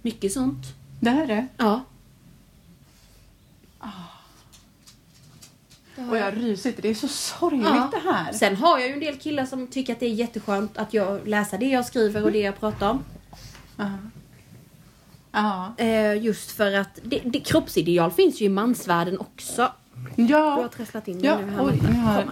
[0.02, 0.66] Mycket sånt.
[1.00, 1.46] Det här är det.
[1.56, 1.84] Ja.
[6.10, 6.82] Och jag ryser inte.
[6.82, 7.90] Det är så sorgligt Ja.
[7.92, 8.32] det här.
[8.32, 11.28] Sen har jag ju en del killar som tycker att det är jätteskönt att jag
[11.28, 13.04] läser det jag skriver och det jag pratar om.
[13.76, 13.90] Ja.
[15.32, 15.74] Ja.
[15.76, 19.72] Eh, just för att det, det, kroppsideal finns ju i mansvärlden också.
[20.16, 21.66] Du har Ja, trasslat in dig ja nu här.
[21.66, 22.24] oj, nu har.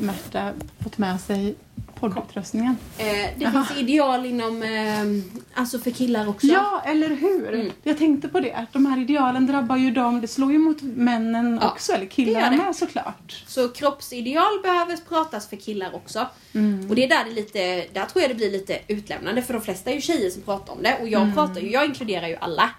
[0.00, 1.54] Märta fått med sig
[2.00, 2.76] poddutrustningen.
[2.98, 3.04] Eh,
[3.38, 6.46] det finns ideal inom, eh, alltså för killar också.
[6.46, 7.54] Ja, eller hur?
[7.54, 7.72] Mm.
[7.82, 10.82] Jag tänkte på det, att de här idealen drabbar ju dem, det slår ju mot
[10.82, 12.56] männen Ja, också, eller det killarna det.
[12.56, 13.44] med såklart.
[13.46, 16.26] Så kroppsideal behöver pratas för killar också.
[16.54, 16.90] Mm.
[16.90, 17.58] Och det är där det lite,
[17.92, 20.72] där tror jag det blir lite utlämnande för de flesta är ju tjejer som pratar
[20.72, 21.34] om det och jag Mm.
[21.34, 22.70] pratar ju, jag inkluderar ju alla.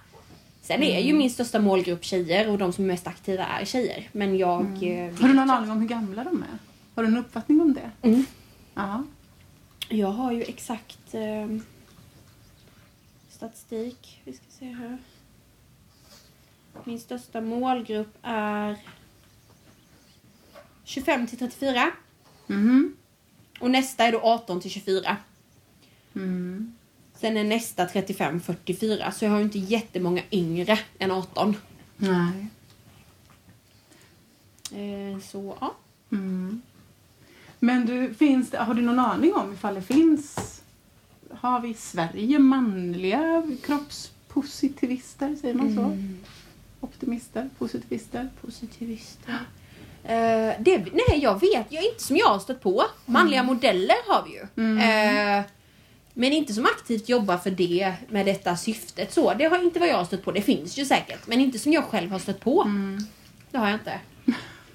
[0.67, 4.09] Sen är ju min största målgrupp tjejer och de som är mest aktiva är tjejer.
[4.11, 4.61] Men jag...
[4.65, 5.15] eh, Mm.
[5.21, 6.57] Har du någon aning om hur gamla de är?
[6.95, 7.91] Har du en uppfattning om det?
[8.01, 8.25] Mm.
[8.73, 9.03] Ja.
[9.89, 11.47] Jag har ju exakt eh,
[13.29, 14.21] statistik.
[14.23, 14.97] Vi ska se här.
[16.83, 18.77] Min största målgrupp är
[20.83, 21.91] 25 till 34
[22.47, 22.95] Mhm.
[23.59, 25.17] och nästa är då 18 till 24.
[26.15, 26.76] Mm.
[27.19, 31.55] Sen är nästa 35-44 så jag har ju inte jättemånga yngre än 18.
[31.97, 32.47] Nej.
[34.71, 35.75] Eh, så ja.
[36.11, 36.61] Mm.
[37.59, 40.61] Men du, finns det, har du någon aning om ifall det finns,
[41.31, 45.81] har vi i Sverige manliga kroppspositivister, säger man så?
[45.81, 46.17] Mm.
[46.79, 48.29] Optimister, positivister?
[48.41, 49.39] Positivister.
[50.03, 51.65] Eh, det, nej, jag vet.
[51.69, 52.83] Jag inte som jag har stött på.
[53.05, 54.47] Manliga modeller har vi ju.
[54.63, 55.39] Mm.
[55.39, 55.45] Eh,
[56.19, 59.13] men inte som aktivt jobbar för det med detta syftet.
[59.13, 60.31] Så, det har inte vad jag har stött på.
[60.31, 61.27] Det finns ju säkert.
[61.27, 62.61] Men inte som jag själv har stött på.
[62.63, 62.99] Mm.
[63.51, 63.99] Det har jag inte.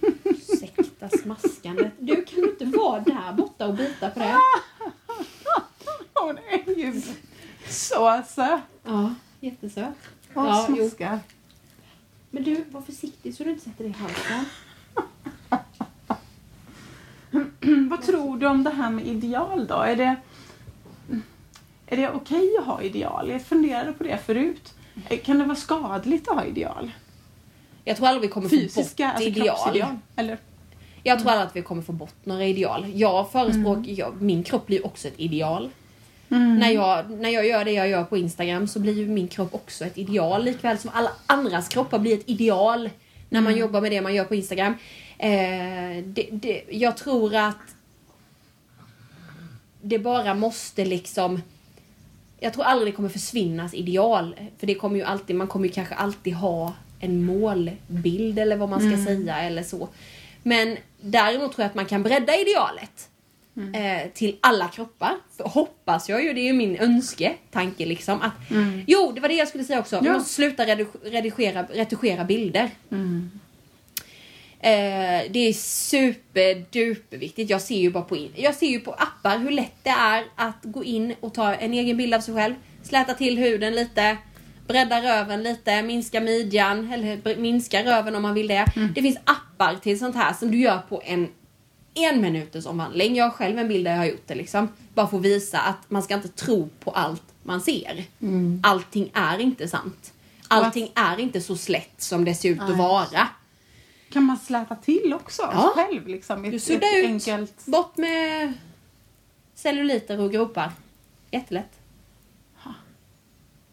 [0.24, 1.92] Ursäkta smaskandet.
[1.98, 4.36] Du, kan inte vara där borta och bita på det?
[6.14, 7.02] Hon är ju
[7.68, 9.94] så söt Ja, jättesöt.
[10.34, 10.76] och Ja, jo.
[10.76, 11.20] smaskar.
[12.30, 14.44] Men du, var försiktig så du inte sätter dig i halsen.
[17.90, 19.74] Vad tror du om det här med ideal då?
[19.74, 20.16] Är det,
[21.92, 23.30] är det okej att ha ideal?
[23.30, 24.74] Jag funderade på det förut.
[25.24, 26.90] Kan det vara skadligt att ha ideal?
[27.84, 29.46] Jag tror aldrig vi kommer få Fysiska, bort alltså ideal.
[29.46, 29.96] kroppsideal?
[30.16, 30.38] Eller?
[31.02, 32.86] Jag tror aldrig att vi kommer få bort några ideal.
[32.94, 33.94] Jag förespråkar, Mm.
[33.94, 35.70] jag, min kropp blir också ett ideal.
[36.28, 39.54] När, jag, när jag gör det jag gör på Instagram så blir ju min kropp
[39.54, 42.90] också ett ideal likväl som alla andras kroppar blir ett ideal
[43.28, 44.74] när man jobbar med det man gör på Instagram.
[45.18, 45.30] Eh,
[46.04, 47.74] det, det, jag tror att
[49.82, 51.42] det bara måste liksom
[52.42, 54.34] jag tror aldrig det kommer försvinnas ideal.
[54.58, 58.68] För det kommer ju alltid, man kommer ju kanske alltid ha en målbild eller vad
[58.68, 59.88] man ska säga eller så.
[60.42, 63.08] Men däremot tror jag att man kan bredda idealet.
[63.74, 65.12] Eh, till alla kroppar.
[65.36, 68.20] För hoppas jag ju, det är ju min önsketanke liksom.
[68.22, 68.32] Att,
[68.86, 70.00] Jo, det var det jag skulle säga också.
[70.04, 70.12] Ja.
[70.12, 72.70] måste sluta redu- redigera, retuschera bilder.
[72.90, 73.30] Mm.
[74.64, 77.50] Eh, det är superduperviktigt.
[77.50, 80.24] Jag ser ju bara på, in, jag ser ju på appar hur lätt det är
[80.36, 82.54] att gå in och ta en egen bild av sig själv.
[82.82, 84.16] Släta till huden lite.
[84.66, 88.66] Bredda röven lite, minska midjan, eller minska röven om man vill det.
[88.94, 91.28] Det finns appar till sånt här som du gör på en
[91.94, 93.16] en minuters omvandling.
[93.16, 94.68] Jag har själv en bild där jag har gjort det liksom.
[94.94, 98.04] Bara för att visa att man ska inte tro på allt man ser.
[98.62, 100.12] Allting är inte sant.
[100.48, 102.78] Allting är inte så slätt som det ser ut att Nej.
[102.78, 103.28] vara.
[104.12, 105.72] Kan man släta till också Ja.
[105.74, 106.06] själv?
[106.08, 107.06] Liksom, i Du ett- suddar ett ut.
[107.06, 107.66] Enkelt...
[107.66, 108.52] Bort med
[109.54, 110.72] celluliter och gropar.
[111.30, 111.78] Jättelätt.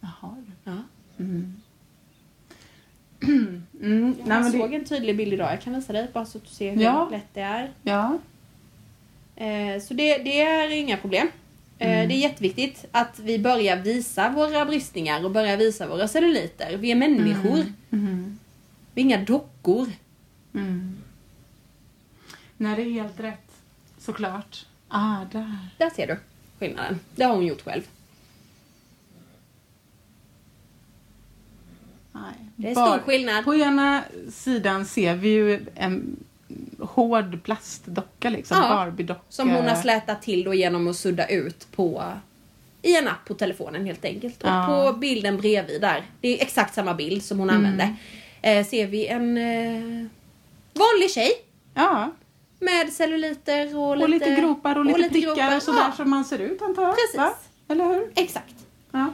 [0.02, 0.36] Jaha.
[0.64, 0.72] Ja.
[1.20, 1.54] Mm.
[3.72, 4.76] Nej, Jag men såg det...
[4.76, 5.52] en tydlig bild idag.
[5.54, 7.08] Jag kan visa dig bara så att du ser hur Ja.
[7.12, 7.72] lätt det är.
[7.84, 8.18] Ja.
[9.36, 11.28] Eh, så det, det är inga problem.
[11.28, 12.08] Eh, Mm.
[12.10, 16.78] Det är jätteviktigt att vi börjar visa våra bristningar och börjar visa våra celluliter.
[16.78, 17.66] Vi är människor.
[17.92, 18.40] Mm.
[18.94, 19.88] Vi är inga dockor.
[20.54, 20.98] Mm.
[22.58, 23.52] Nej, det är helt rätt.
[23.98, 24.66] Såklart.
[24.88, 25.58] Ah, där.
[25.78, 26.18] Där ser du
[26.60, 27.00] skillnaden.
[27.16, 27.82] Det har hon gjort själv.
[32.12, 32.22] Nej.
[32.56, 33.46] Det är Bara- stor skillnad.
[33.46, 36.24] På ena sidan ser vi ju en
[36.80, 38.58] hård plastdocka liksom.
[38.58, 39.22] Ja, Barbie-docka.
[39.30, 42.04] Som hon har slätat till då genom att sudda ut på
[42.82, 44.44] i en app på telefonen helt enkelt.
[44.44, 44.90] Och Ja.
[44.92, 47.96] på bilden bredvid där, det är exakt samma bild som hon använde,
[48.42, 50.08] eh, ser vi en eh,
[50.80, 51.32] vanlig tjej
[51.74, 52.12] Ja,
[52.60, 55.56] med celluliter och lite, och lite gropar och lite prickar gropar.
[55.56, 56.96] och sådär Ja, som man ser ut antar jag.
[56.96, 57.18] Precis.
[57.18, 57.34] Va?
[57.68, 58.12] Eller hur?
[58.16, 58.56] Exakt.
[58.92, 59.14] Ja.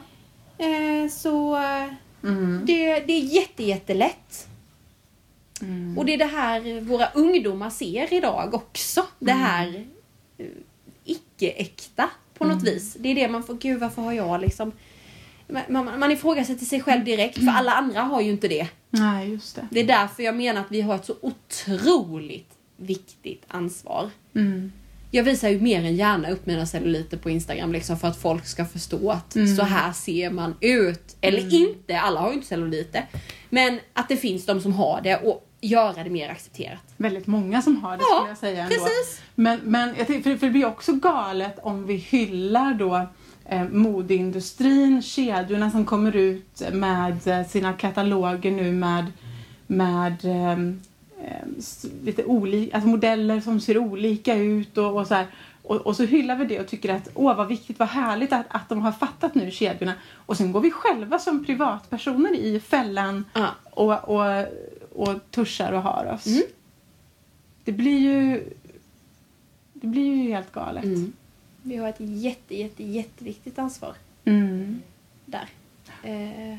[0.58, 1.56] Eh, så
[2.24, 2.62] Mm.
[2.66, 4.48] det, det är jätte, jättelätt.
[5.62, 5.98] Mm.
[5.98, 9.06] Och det är det här våra ungdomar ser idag också.
[9.20, 9.86] Det här
[10.38, 10.46] eh,
[11.04, 12.94] icke-äkta på något vis.
[13.00, 14.72] Det är det man får, gud varför har jag liksom...
[15.70, 18.68] Man, man, ifrågasätter sig själv direkt för alla andra har ju inte det.
[18.90, 19.68] Nej, just det.
[19.72, 24.10] Det är därför jag menar att vi har ett så otroligt viktigt ansvar.
[24.36, 24.72] Mm.
[25.12, 28.46] jag visar ju mer än gärna upp mina celluliter på Instagram liksom för att folk
[28.46, 29.56] ska förstå att Mm.
[29.56, 31.16] så här ser man ut.
[31.22, 33.06] Eller inte, alla har ju inte celluliter.
[33.50, 36.80] Men att det finns de som har det och göra det mer accepterat.
[36.98, 38.76] Väldigt många som har det Ja, skulle jag säga ändå.
[38.76, 39.22] precis.
[39.36, 43.08] Men, men jag tänkte, för, för det blir också galet om vi hyllar då
[43.72, 49.06] modeindustrin, kedjorna som kommer ut med eh, sina kataloger nu med,
[49.68, 50.82] med ehm,
[51.24, 55.28] eh, s- lite olika, alltså modeller som ser olika ut och, och så här.
[55.64, 58.46] Och, och så hyllar vi det och tycker att åh vad viktigt, vad härligt att,
[58.50, 59.94] att de har fattat nu kedjorna.
[60.14, 63.48] Och sen går vi själva som privatpersoner i fällan Ja.
[63.72, 64.46] och, och,
[64.96, 66.26] och tuschar och har oss.
[66.28, 66.42] Mm.
[67.64, 68.44] Det blir ju
[69.74, 70.84] det blir ju helt galet.
[70.84, 71.14] Mm.
[71.68, 73.94] Vi har ett jätte, jätte, jätteviktigt ansvar
[74.26, 74.82] Mm.
[75.26, 75.50] där.
[76.04, 76.58] Eh,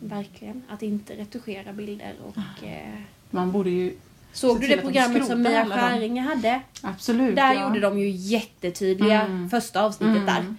[0.00, 0.62] verkligen.
[0.68, 2.64] Att inte retuschera bilder och...
[2.66, 2.98] Eh,
[3.30, 3.94] Man borde ju
[4.32, 5.66] såg du det att de programmet som Mia.
[5.66, 6.60] Skäringer hade?
[6.82, 7.36] absolut.
[7.36, 7.62] Där ja.
[7.68, 9.50] gjorde de ju jättetydliga Mm.
[9.50, 10.26] första avsnittet Mm.
[10.26, 10.54] där.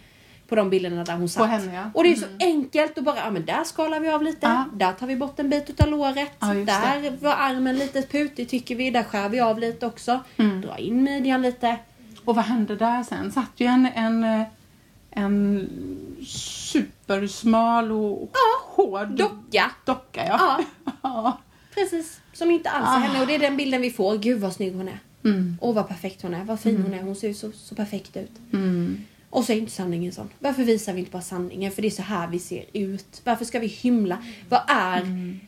[0.47, 1.43] På de bilderna där hon satt.
[1.43, 1.91] På henne ja.
[1.93, 4.65] Och det är så enkelt att bara, ja men där skalar vi av lite, Ja.
[4.73, 8.75] där tar vi bort en bit utav låret, just där var armen lite putig tycker
[8.75, 10.19] vi, där skär vi av lite också.
[10.37, 10.61] Mm.
[10.61, 11.77] Dra in midjan lite.
[12.25, 13.31] Och vad hände där sen?
[13.31, 14.47] Satt ju en, en, eh,
[15.11, 15.69] en
[16.25, 18.29] supersmal och
[18.63, 19.71] hård Docka.
[19.85, 20.25] docka.
[20.27, 20.59] Ja.
[20.85, 21.39] Ja, Ja.
[21.73, 22.21] precis.
[22.33, 22.97] Som inte alls är Ah.
[22.97, 24.17] henne och det är den bilden vi får.
[24.17, 24.99] Gud vad snygg hon är.
[25.23, 25.57] Mm.
[25.61, 28.17] Åh vad perfekt hon är, vad fin hon är, hon ser ju så, så perfekt
[28.17, 28.31] ut.
[28.53, 29.01] Mm.
[29.29, 30.29] Och så är inte sanningen sån.
[30.39, 31.71] Varför visar vi inte bara sanningen?
[31.71, 33.21] För det är så här vi ser ut.
[33.23, 34.17] Varför ska vi hymla?
[34.49, 35.01] Vad är...
[35.01, 35.39] Mm.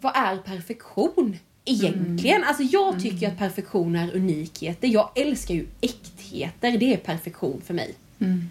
[0.00, 1.36] Vad är perfektion?
[1.64, 2.36] Egentligen.
[2.36, 2.48] Mm.
[2.48, 4.88] Alltså jag tycker ju att perfektion är unikheter.
[4.88, 6.78] Jag älskar ju äktheter.
[6.78, 7.94] Det är perfektion för mig.
[8.18, 8.48] Mm.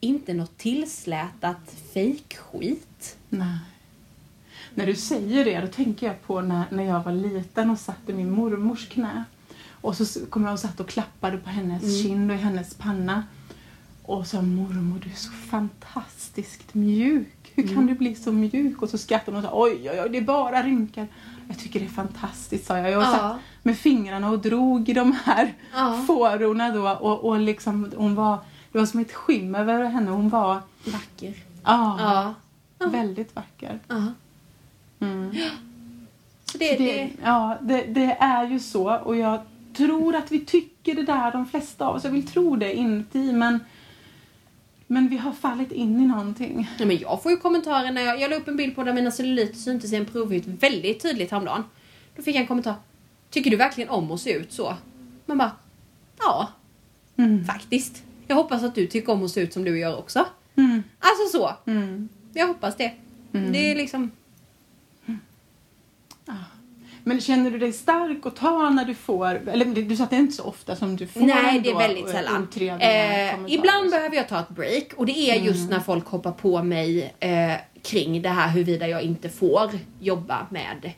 [0.00, 3.16] Inte något tillslätat fejkskit.
[3.28, 3.58] Nej.
[4.74, 8.08] När du säger det, då tänker jag på när, när jag var liten och satt
[8.08, 9.24] i min mormors knä.
[9.70, 12.02] Och så kom jag och satt och klappade på hennes Mm.
[12.02, 13.24] kind och i hennes panna.
[14.02, 17.28] Och sa mormor, du är så fantastiskt mjuk.
[17.54, 17.86] Hur kan Mm.
[17.86, 18.82] du bli så mjuk?
[18.82, 21.06] Och så skrattade hon och sa, oj, oj, oj, det är bara rynkor.
[21.48, 22.90] Jag tycker det är fantastiskt, sa jag.
[22.90, 23.06] Jag Ja.
[23.12, 26.04] satt med fingrarna och drog i de här Ja.
[26.06, 26.88] fårorna då.
[26.90, 28.38] Och, och liksom, hon var,
[28.72, 30.10] det var som ett skimmer över henne.
[30.10, 31.34] Hon var, Vacker.
[31.64, 32.34] ja,
[32.78, 32.86] Ja.
[32.86, 33.78] väldigt vacker.
[33.88, 34.02] ja.
[35.00, 35.30] Mm.
[36.44, 39.40] Så det, det, det, ja, det, det är ju så och jag
[39.76, 42.04] tror att vi tycker det där de flesta av oss.
[42.04, 43.60] Jag vill tro det inuti men,
[44.92, 46.68] men vi har fallit in i någonting.
[46.78, 48.92] Nej, men jag får ju kommentarer när jag, jag la upp en bild på där
[48.92, 51.64] mina celluliter syntes i en provhud väldigt tydligt häromdagen.
[52.16, 52.74] Då fick jag en kommentar.
[53.30, 54.74] Tycker du verkligen om att se ut så?
[55.26, 55.50] Man bara,
[56.18, 56.48] ja,
[57.16, 57.44] Mm.
[57.44, 58.02] faktiskt.
[58.26, 60.26] Jag hoppas att du tycker om att se ut som du gör också.
[60.56, 60.82] Mm.
[60.98, 61.70] Alltså så.
[61.70, 62.08] Mm.
[62.34, 62.92] Jag hoppas det.
[63.32, 63.52] Mm.
[63.52, 64.10] Det är liksom...
[67.04, 70.16] Men känner du dig stark och ta när du får, eller du sa att det
[70.16, 72.48] är inte så ofta som du får Nej, det är väldigt sällan.
[72.80, 76.62] Eh, ibland behöver jag ta ett break och det är just när folk hoppar på
[76.62, 79.70] mig eh, kring det här huruvida jag inte får
[80.00, 80.92] jobba med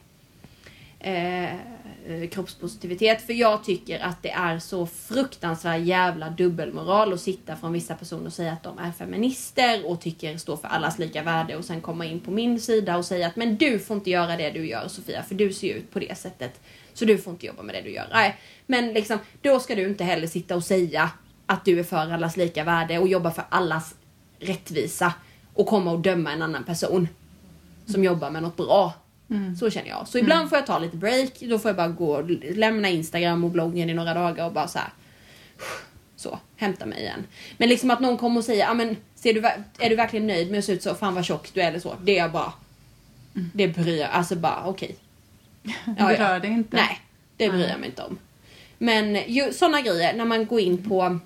[1.00, 1.55] eh,
[2.07, 3.22] Eh, kroppspositivitet.
[3.22, 8.26] För jag tycker att det är så fruktansvärd jävla dubbelmoral att sitta från vissa personer
[8.26, 11.80] och säga att de är feminister och tycker stå för allas lika värde och sen
[11.80, 14.66] komma in på min sida och säga att men du får inte göra det du
[14.66, 16.61] gör Sofia för du ser ju ut på det sättet.
[16.94, 18.09] Så du får inte jobba med det du gör.
[18.12, 18.36] Nej,
[18.66, 21.11] men liksom då ska du inte heller sitta och säga
[21.46, 23.94] att du är för allas lika värde och jobba för allas
[24.38, 25.12] rättvisa
[25.55, 27.09] och komma och döma en annan person
[27.86, 28.92] som jobbar med något bra.
[29.33, 29.57] Mm.
[29.57, 30.09] Så känner jag.
[30.09, 31.41] Så ibland får jag ta lite break.
[31.41, 34.68] Då får jag bara gå och lämna Instagram och bloggen i några dagar och bara
[34.68, 34.89] så här.
[36.16, 37.24] Så, hämta mig igen.
[37.57, 39.41] Men liksom att någon kommer och säger, ja men ser du,
[39.78, 40.95] är du verkligen nöjd med att se ut så?
[40.95, 41.97] Fan vad tjock du är eller så.
[42.03, 42.53] Det är jag bara.
[43.33, 44.97] Det bryr jag, alltså bara okej.
[45.85, 46.76] Det berör dig inte?
[46.76, 47.01] Nej,
[47.37, 48.18] det bryr jag mig inte om.
[48.78, 51.18] Men ju, sådana grejer när man går in på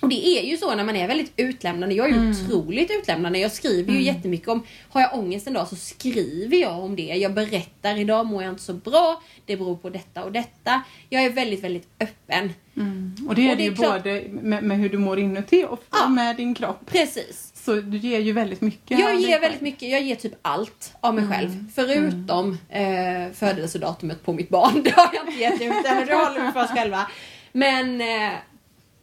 [0.00, 1.94] och det är ju så när man är väldigt utlämnande.
[1.94, 3.38] Jag är ju otroligt utlämnande.
[3.38, 7.02] Jag skriver ju jättemycket om, har jag ångest en dag så skriver jag om det.
[7.02, 9.22] Jag berättar, idag mår jag inte så bra.
[9.46, 10.82] Det beror på detta och detta.
[11.08, 12.52] Jag är väldigt, väldigt öppen.
[12.76, 13.14] Mm.
[13.28, 15.18] Och det är Och det det är ju klart- både med, med hur du mår
[15.18, 16.08] inuti och Ja.
[16.08, 16.80] med din kropp.
[16.86, 17.52] Precis.
[17.54, 18.98] Så du ger ju väldigt mycket.
[18.98, 21.64] Jag ger väldigt mycket, jag ger typ allt av mig själv.
[21.74, 24.82] Förutom eh, födelsedatumet på mitt barn.
[24.84, 27.10] Det har jag inte gett ut det håller vi för oss själva.
[27.52, 28.32] Men eh,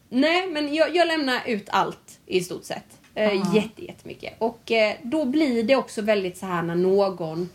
[0.09, 2.99] nej, men jag, jag lämnar ut allt i stort sett.
[3.15, 4.33] Eh, jätte, jättemycket.
[4.37, 7.49] Och eh, då blir det också väldigt så här när någon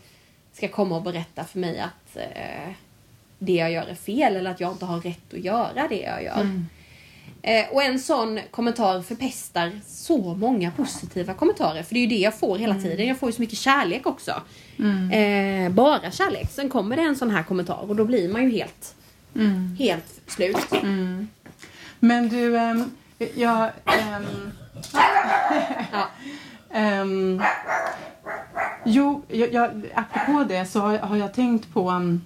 [0.53, 2.73] ska komma och berätta för mig att eh,
[3.39, 6.23] det jag gör är fel eller att jag inte har rätt att göra det jag
[6.23, 6.41] gör.
[6.41, 6.65] Mm.
[7.41, 11.83] Eh, och en sån kommentar förpestar så många positiva kommentarer.
[11.83, 13.07] För det är ju det jag får hela tiden.
[13.07, 14.41] Jag får ju så mycket kärlek också.
[14.79, 15.11] Mm.
[15.11, 16.51] Eh, bara kärlek.
[16.51, 18.95] Sen kommer det en sån här kommentar och då blir man ju helt
[19.35, 19.75] Mm.
[19.79, 20.71] Helt slut.
[20.83, 21.27] Mm.
[22.03, 22.91] Men du, um,
[23.35, 23.69] jag...
[23.85, 24.51] ehm,
[25.91, 26.09] Ja.
[26.69, 27.41] ehm,
[28.85, 32.21] jo, jag, jag, apropå det så har, har jag tänkt på, um,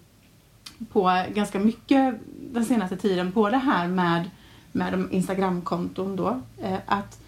[0.91, 2.15] på ganska mycket
[2.53, 4.29] den senaste tiden på det här med,
[4.71, 6.41] med de Instagramkonton då.
[6.61, 7.19] Eh, att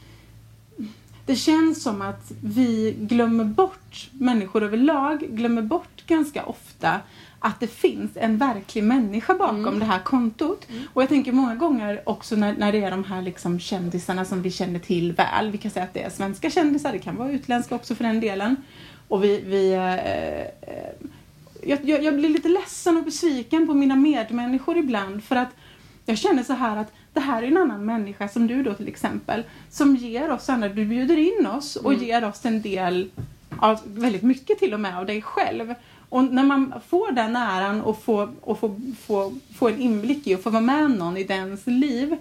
[1.26, 7.00] det känns som att vi glömmer bort, människor överlag glömmer bort ganska ofta
[7.40, 9.80] att det finns en verklig människa bakom Mm.
[9.80, 10.68] det här kontot.
[10.94, 14.42] Och jag tänker många gånger också när, när det är de här liksom kändisarna som
[14.42, 15.52] vi känner till väl.
[15.52, 18.20] Vi kan säga att det är svenska kändisar, det kan vara utländska också för den
[18.20, 18.56] delen.
[19.08, 20.88] Och vi, vi eh, eh,
[21.64, 25.50] jag, jag, jag blir lite ledsen och besviken på mina medmänniskor ibland för att
[26.06, 28.88] jag känner så här att det här är en annan människa som du då till
[28.88, 32.06] exempel som ger oss andra, du bjuder in oss och Mm.
[32.06, 33.10] ger oss en del
[33.60, 35.74] av, väldigt mycket till och med av dig själv.
[36.10, 40.36] Och när man får den äran och får, och får, får, får en inblick i
[40.36, 42.16] och får vara med någon i dens liv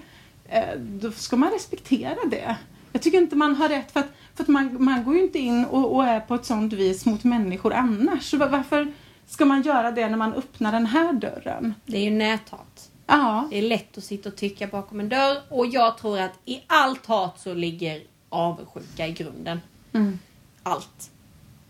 [0.48, 2.56] eh, då ska man respektera det.
[2.92, 5.38] Jag tycker inte man har rätt för att, för att man, man går ju inte
[5.38, 8.30] in och, och är på ett sånt vis mot människor annars.
[8.30, 8.92] Så var- varför
[9.26, 11.74] ska man göra det när man öppnar den här dörren?
[11.86, 12.90] Det är ju näthat.
[13.06, 13.48] Ja.
[13.50, 16.60] Det är lätt att sitta och tycka bakom en dörr och jag tror att i
[16.66, 19.60] allt hat så ligger avundsjuka i grunden.
[19.92, 20.18] Mm.
[20.62, 21.10] Allt.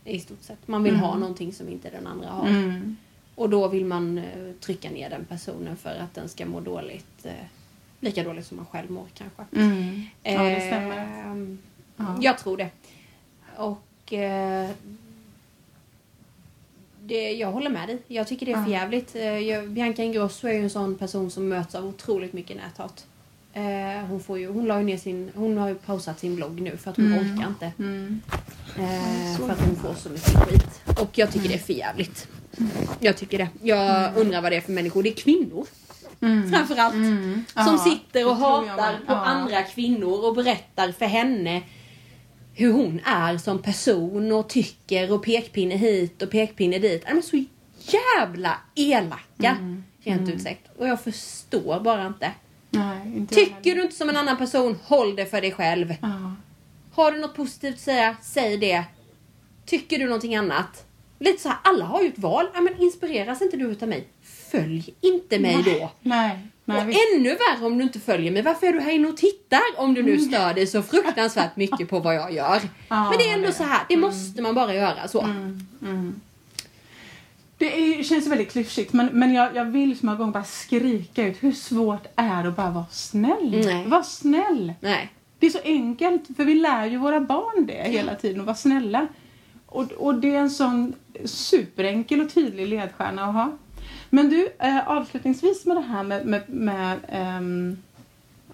[0.09, 0.69] I stort sett.
[0.69, 1.05] Man vill Mm.
[1.05, 2.49] ha någonting som inte den andra har.
[2.49, 2.97] Mm.
[3.35, 7.25] Och då vill man eh, trycka ner den personen för att den ska må dåligt.
[7.27, 7.33] Eh,
[8.01, 9.45] lika dåligt som man själv mår kanske.
[9.57, 10.03] Mm.
[10.23, 10.97] Ja, det stämmer.
[10.99, 11.59] Ehm,
[11.97, 12.17] Ja.
[12.21, 12.71] Jag tror det.
[13.57, 14.71] Och eh,
[17.03, 17.99] det, jag håller med dig.
[18.07, 18.79] Jag tycker det är för Ja.
[18.79, 19.15] jävligt.
[19.15, 23.07] Eh, jag, Bianca Ingrosso är ju en sån person som möts av otroligt mycket näthat.
[23.53, 26.61] Eh, hon, får ju, hon, la ju ner sin, hon har ju pausat sin blogg
[26.61, 27.19] nu för att hon Mm.
[27.39, 27.73] orkar inte.
[27.79, 28.21] Mm.
[28.79, 30.81] Eh, för att hon får så mycket skit.
[31.01, 32.29] Och jag tycker det är för jävligt.
[33.01, 33.49] Jag tycker det.
[33.63, 35.03] Jag undrar vad det är för människor.
[35.03, 35.67] Det är kvinnor
[36.21, 36.51] Mm.
[36.53, 36.95] framförallt.
[36.95, 37.45] Mm.
[37.67, 39.15] Som sitter och hatar på Ja.
[39.25, 41.63] andra kvinnor och berättar för henne
[42.55, 47.05] hur hon är som person och tycker och pekpinne hit och pekpinne dit.
[47.07, 47.45] De är så
[47.81, 49.57] jävla elaka.
[49.59, 49.85] Mm.
[50.03, 50.61] Rent ut sagt.
[50.79, 52.31] Och jag förstår bara inte.
[52.71, 55.95] Nej, Tycker du inte som en annan person, håll det för dig själv.
[56.03, 56.35] Ja.
[56.93, 58.85] Har du något positivt att säga, säg det.
[59.67, 60.85] Tycker du någonting annat?
[61.19, 62.47] Lite så här, alla har ju ett val.
[62.55, 64.09] Ja, men inspireras inte du utav mig?
[64.51, 65.91] Följ inte mig då.
[66.03, 66.39] Nej.
[66.65, 67.01] Nej, och visst.
[67.17, 68.43] ännu värre om du inte följer mig.
[68.43, 70.25] Varför är du här inne och tittar om du nu Mm.
[70.25, 72.61] stör dig så fruktansvärt mycket på vad jag gör?
[72.89, 75.21] Ja, Men det är ändå det- så här, det måste man bara göra så.
[75.21, 76.21] Mm, mm.
[77.59, 81.27] Det är, känns väldigt klyschigt men, men jag, jag vill så många gånger bara skrika
[81.27, 83.63] ut hur svårt är det att bara vara snäll?
[83.65, 83.87] Nej.
[83.87, 84.73] Var snäll!
[84.81, 85.13] Nej.
[85.39, 88.57] Det är så enkelt för vi lär ju våra barn det hela tiden att vara
[88.57, 89.07] snälla.
[89.67, 90.95] Och, och det är en sån
[91.25, 93.51] superenkel och tydlig ledstjärna att ha.
[94.11, 97.83] Men du, eh, avslutningsvis med det här med, med, med ehm,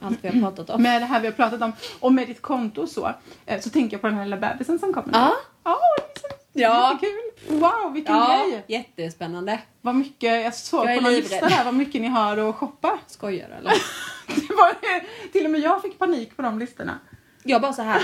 [0.01, 0.83] Allt vi har pratat om.
[0.83, 3.13] med det här vi har pratat om och med ditt konto och så,
[3.47, 5.13] eh, så tänker jag på den här lilla bebisen som kommer.
[5.13, 5.33] Ja.
[5.65, 5.75] Är
[6.21, 6.93] så Ja.
[6.93, 7.24] jättekul.
[7.61, 8.65] Wow, vilken Ja, grej.
[8.67, 9.59] jättespännande.
[9.81, 11.31] Vad mycket, jag såg Jag på någon livrädd.
[11.43, 12.99] lista där vad mycket ni har att shoppa.
[13.07, 13.71] Skojar du eller?
[14.27, 14.75] Det var,
[15.33, 16.99] till och med jag fick panik på de listorna.
[17.45, 18.03] Jag bara så här.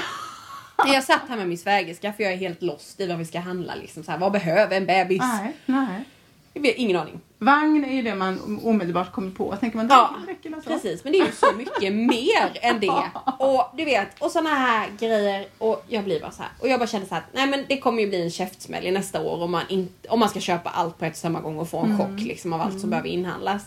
[0.86, 3.38] Jag satt här med min svägerska för jag är helt lost i vad vi ska
[3.40, 5.18] handla liksom så här, Vad behöver en bebis?
[5.22, 6.04] Nej, nej.
[6.52, 7.20] Jag vet, ingen aning.
[7.38, 9.56] Vagn är ju det man omedelbart kommer på.
[9.56, 10.70] Tänker man, Ja, det räcker alltså.
[10.70, 13.10] Precis, men det är ju så mycket mer än det.
[13.38, 15.46] Och du vet, och såna här grejer.
[15.58, 16.52] Och jag blir bara så här.
[16.58, 18.90] Och jag bara känner så här, nej men det kommer ju bli en käftsmäll i
[18.90, 21.68] nästa år om man, inte, om man ska köpa allt på ett samma gång och
[21.68, 23.62] få en chock liksom av allt som behöver inhandlas.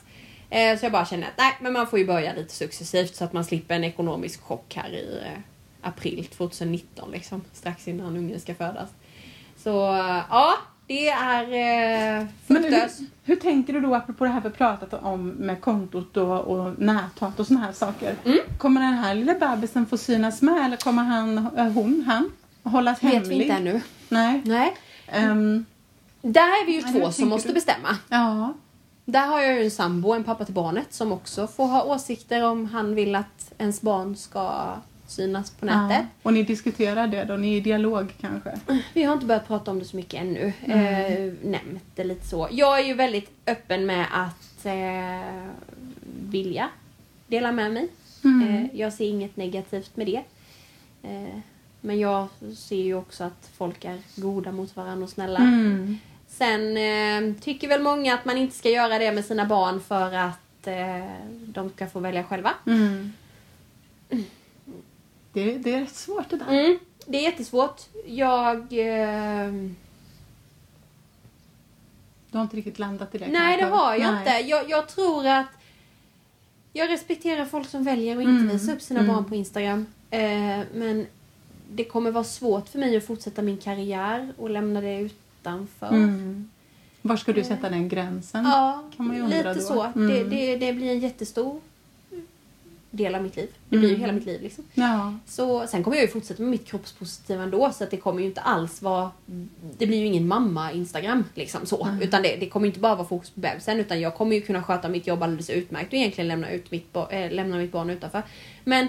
[0.50, 3.24] Eh, så jag bara känner att nej, men man får ju börja lite successivt så
[3.24, 5.40] att man slipper en ekonomisk chock här i eh,
[5.82, 7.42] april 2019 liksom.
[7.54, 8.90] Strax innan ungen ska födas.
[9.58, 10.54] Så eh, ja,
[10.88, 12.90] det är eh, Men hur,
[13.24, 17.40] hur tänker du då apropå det här vi pratat om med kontot och, och näthat
[17.40, 18.16] och såna här saker?
[18.26, 18.40] Mm.
[18.58, 22.32] Kommer den här lilla bebisen få synas med eller kommer han, eh, hon, han
[22.64, 23.38] hållas Vet hemlig?
[23.38, 23.82] vi inte ännu.
[24.10, 24.42] Nej.
[24.46, 24.76] Nej.
[25.08, 25.66] Ehm,
[26.22, 27.54] Där är vi ju två som måste du?
[27.54, 27.98] bestämma.
[28.10, 28.54] ja.
[29.06, 32.44] Där har jag ju en sambo, en pappa till barnet, som också får ha åsikter
[32.44, 34.66] om han vill att ens barn ska
[35.14, 35.98] synas på nätet.
[35.98, 36.06] ja.
[36.24, 37.34] Och ni diskuterar det då?
[37.34, 38.60] Ni är i dialog kanske?
[38.94, 40.54] Vi har inte börjat prata om det så mycket ännu.
[40.64, 40.80] Mm.
[40.80, 42.48] Eh, nämnt det lite så.
[42.52, 45.48] Jag är ju väldigt öppen med att eh,
[46.30, 46.70] vilja
[47.28, 47.88] dela med mig.
[48.24, 48.48] Mm.
[48.48, 50.24] Eh, jag ser inget negativt med det.
[51.04, 51.40] Eh,
[51.82, 55.40] men jag ser ju också att folk är goda mot varandra och snälla.
[55.40, 55.98] Mm.
[56.28, 60.14] Sen eh, tycker väl många att man inte ska göra det med sina barn för
[60.14, 61.12] att eh,
[61.46, 62.54] de ska få välja själva.
[62.66, 63.14] Mm.
[65.34, 66.66] Det, det är rätt svårt det där.
[66.66, 67.82] Mm, det är jättesvårt.
[68.06, 68.58] Jag...
[68.58, 69.52] Eh,
[72.32, 74.20] Du har inte riktigt landat i det Nej, det har jag Nej.
[74.20, 74.50] inte.
[74.50, 75.48] Jag, jag tror att
[76.74, 78.48] jag respekterar folk som väljer att inte Mm.
[78.58, 79.14] visa upp sina Mm.
[79.16, 79.86] barn på Instagram.
[80.10, 81.08] Eh, men
[81.72, 85.88] det kommer vara svårt för mig att fortsätta min karriär och lämna det utanför.
[85.88, 86.50] Mm.
[87.02, 88.46] Var ska du sätta den gränsen?
[88.46, 88.84] Ja,
[89.28, 89.62] lite då.
[89.62, 89.84] så.
[89.84, 90.08] Mm.
[90.08, 91.62] Det, det, det blir en jättestor
[92.96, 93.48] del av mitt liv.
[93.70, 94.02] Det blir ju Mm.
[94.02, 94.64] hela mitt liv liksom.
[94.74, 95.14] Ja.
[95.28, 98.26] Så, sen kommer jag ju fortsätta med mitt kroppspositiva ändå så att det kommer ju
[98.26, 99.12] inte alls vara...
[99.78, 101.84] Det blir ju ingen mamma-instagram liksom så.
[101.86, 102.02] Mm.
[102.02, 104.64] Utan det, det kommer inte bara vara fokus på bebisen utan jag kommer ju kunna
[104.64, 108.24] sköta mitt jobb alldeles utmärkt och egentligen lämna, ut mitt, äh, lämna mitt barn utanför.
[108.64, 108.88] Men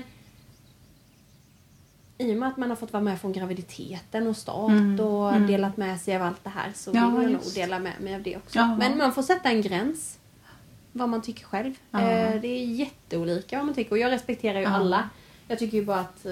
[2.18, 5.32] i och med att man har fått vara med från graviditeten och start Mm, och
[5.34, 5.46] mm.
[5.46, 8.14] delat med sig av allt det här så Ja, vill jag nog dela med mig
[8.14, 8.59] av det också.
[8.59, 8.76] Ja.
[8.76, 10.18] Men man får sätta en gräns.
[10.97, 11.74] Vad man tycker själv.
[11.90, 12.01] Ja.
[12.11, 14.70] Eh, det är jätteolika vad man tycker och jag respekterar ju Ja.
[14.70, 15.09] alla.
[15.49, 16.30] Jag tycker ju bara att eh,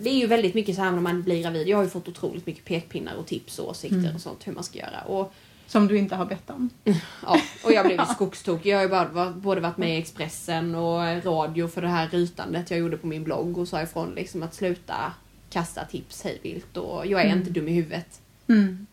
[0.00, 1.68] det är ju väldigt mycket så här när man blir gravid.
[1.68, 4.14] Jag har ju fått otroligt mycket pekpinnar och tips och åsikter Mm.
[4.14, 5.00] och sånt hur man ska göra.
[5.06, 5.32] Och,
[5.66, 6.70] Som du inte har bett om.
[7.22, 8.70] ja, och jag har blivit skogstokig.
[8.72, 12.70] Jag har ju bara, både varit med i Expressen och radio för det här rytandet
[12.70, 15.12] jag gjorde på min blogg och sa ifrån liksom att sluta
[15.50, 17.38] kasta tips hej vilt och jag är Mm.
[17.38, 18.20] inte dum i huvudet.
[18.48, 18.86] Mm.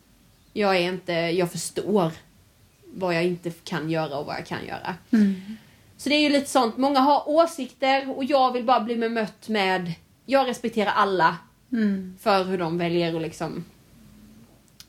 [0.52, 2.12] Jag är inte, jag förstår
[2.94, 4.94] vad jag inte kan göra och vad jag kan göra.
[5.10, 5.34] Mm.
[5.96, 9.48] Så det är ju lite sånt, många har åsikter och jag vill bara bli bemött
[9.48, 9.92] med
[10.26, 11.36] jag respekterar alla
[11.72, 12.16] Mm.
[12.20, 13.64] för hur de väljer att liksom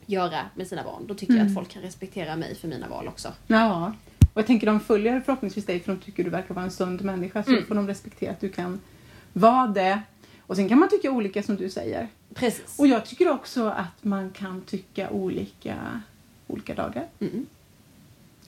[0.05, 1.07] göra med sina barn.
[1.07, 1.51] Då tycker jag Mm.
[1.51, 3.33] att folk kan respektera mig för mina val också.
[3.47, 3.93] Ja.
[4.33, 7.01] Och jag tänker de följer förhoppningsvis dig för de tycker du verkar vara en sund
[7.01, 7.43] människa.
[7.43, 7.65] Så Mm.
[7.65, 8.79] får de respektera att du kan
[9.33, 10.01] vara det.
[10.39, 12.07] Och sen kan man tycka olika som du säger.
[12.33, 12.79] Precis.
[12.79, 16.01] Och jag tycker också att man kan tycka olika
[16.47, 17.07] olika dagar.
[17.19, 17.45] Mm.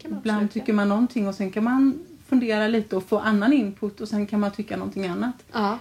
[0.05, 4.07] Ibland tycker man någonting och sen kan man fundera lite och få annan input och
[4.07, 5.35] sen kan man tycka någonting annat.
[5.51, 5.77] Ja,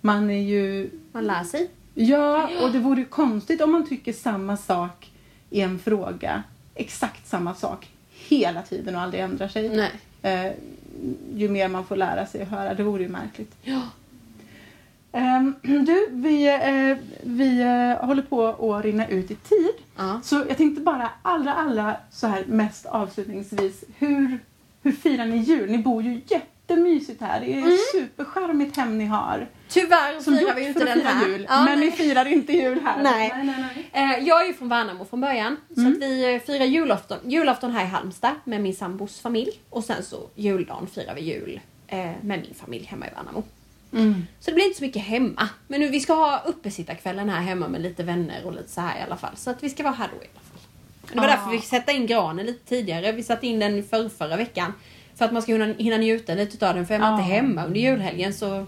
[0.00, 0.90] Man är ju...
[1.12, 1.70] man lär sig.
[1.94, 5.10] Ja, och det vore ju konstigt om man tycker samma sak
[5.50, 6.42] i en fråga.
[6.74, 7.88] Exakt samma sak
[8.28, 9.68] hela tiden och aldrig ändrar sig.
[9.68, 9.90] Nej.
[10.22, 10.52] Eh,
[11.34, 12.74] ju mer man får lära sig att höra.
[12.74, 13.56] Det vore ju märkligt.
[13.62, 13.80] Ja.
[15.14, 19.70] Ehm, du, vi, eh, vi eh, håller på att rinna ut i tid.
[19.96, 20.20] Ja.
[20.24, 23.84] Så jag tänkte bara allra, allra så här mest avslutningsvis.
[23.98, 24.38] Hur,
[24.82, 25.70] hur firar ni jul?
[25.70, 27.40] Ni bor ju jättemysigt här.
[27.40, 27.72] Det är Mm.
[27.72, 29.46] ett supercharmigt hem ni har.
[29.68, 31.26] Tyvärr Som firar vi inte den här.
[31.28, 31.46] jul.
[31.48, 31.90] Ja, men nej.
[31.90, 33.02] ni firar inte jul här.
[33.02, 33.32] Nej.
[33.44, 33.54] nej,
[33.92, 34.12] nej.
[34.18, 35.56] Eh, Jag är ju från Värnamo från början.
[35.74, 35.92] Så Mm.
[35.92, 39.60] att vi firar julafton, julafton här i Halmstad med min sambos familj.
[39.70, 41.60] Och sen så juldagen firar vi jul
[42.20, 43.42] med min familj hemma i Värnamo.
[43.94, 44.26] Mm.
[44.40, 45.48] Så det blir inte så mycket hemma.
[45.68, 48.98] Men nu, vi ska ha uppesittarkvällen här hemma med lite vänner och lite så här
[48.98, 49.36] i alla fall.
[49.36, 50.60] Så att vi ska vara här då i alla fall.
[51.12, 51.30] Det var Ja.
[51.30, 53.12] därför vi sätta in granen lite tidigare.
[53.12, 54.72] Vi satte in den för förra veckan.
[55.16, 56.86] För att man ska hinna, hinna njuta lite av den.
[56.86, 57.18] För är man Ja.
[57.20, 58.66] inte hemma under julhelgen så...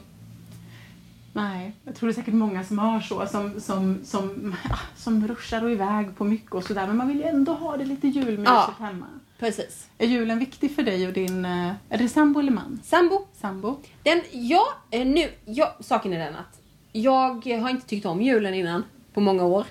[1.32, 4.54] Nej, jag tror det är säkert många som har så, som, som, som,
[4.96, 6.86] som ruschar och iväg på mycket och sådär.
[6.86, 8.74] Men man vill ju ändå ha det lite julmysigt Ja.
[8.78, 9.06] hemma.
[9.38, 9.88] Precis.
[9.98, 12.80] Är julen viktig för dig och din, eh, är det sambo eller man?
[12.84, 13.26] Sambo.
[13.40, 13.76] Sambo?
[14.02, 16.60] Den, ja, eh, nu, ja, saken är den att
[16.92, 18.84] jag har inte tyckt om julen innan
[19.14, 19.64] på många år.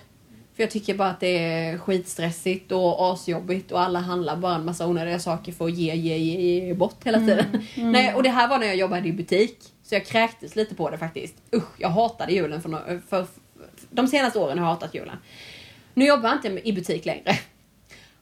[0.55, 4.65] För jag tycker bara att det är skitstressigt och asjobbigt och alla handlar bara en
[4.65, 7.45] massa onödiga saker för att ge, ge, ge, ge bort hela tiden.
[7.75, 9.57] Nej, och det här var när jag jobbade i butik.
[9.83, 11.35] Så jag kräktes lite på det faktiskt.
[11.55, 13.27] Usch, jag hatade julen för, no- för, för
[13.89, 15.17] de senaste åren har jag hatat julen.
[15.93, 17.37] Nu jobbar jag inte i butik längre.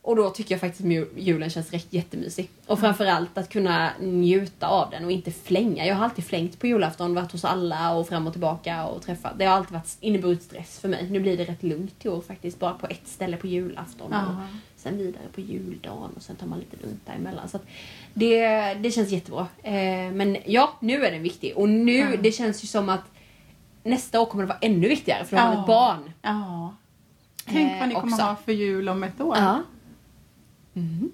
[0.05, 2.49] Och då tycker jag faktiskt att ju- julen känns rätt jättemysig.
[2.67, 5.85] Och framförallt att kunna njuta av den och inte flänga.
[5.85, 9.33] Jag har alltid flängt på julafton, varit hos alla och fram och tillbaka och träffat.
[9.37, 11.09] Det har alltid varit inneburit stress för mig.
[11.09, 12.59] Nu blir det rätt lugnt i år faktiskt.
[12.59, 14.13] Bara på ett ställe på julafton.
[14.13, 17.49] Och sen vidare på juldagen och sen tar man lite lugnt däremellan.
[17.49, 17.59] Så
[18.13, 19.47] det, det känns jättebra.
[19.63, 19.73] Eh,
[20.13, 21.53] men ja, nu är den viktig.
[21.57, 22.17] Och nu, Ja.
[22.21, 23.03] det känns ju som att
[23.83, 25.61] nästa år kommer det vara ännu viktigare för då har man Ja.
[25.61, 26.11] ett barn.
[26.21, 26.73] Ja.
[27.45, 28.23] Tänk Eh, vad ni kommer också.
[28.25, 29.37] ha för jul om ett år.
[29.37, 29.61] Ja.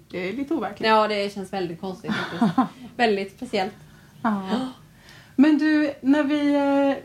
[0.10, 0.88] Det är lite overkligt.
[0.90, 2.12] Ja, det känns väldigt konstigt
[2.96, 3.74] väldigt speciellt.
[4.22, 4.68] Ja.
[5.36, 7.04] Men du, när vi eh,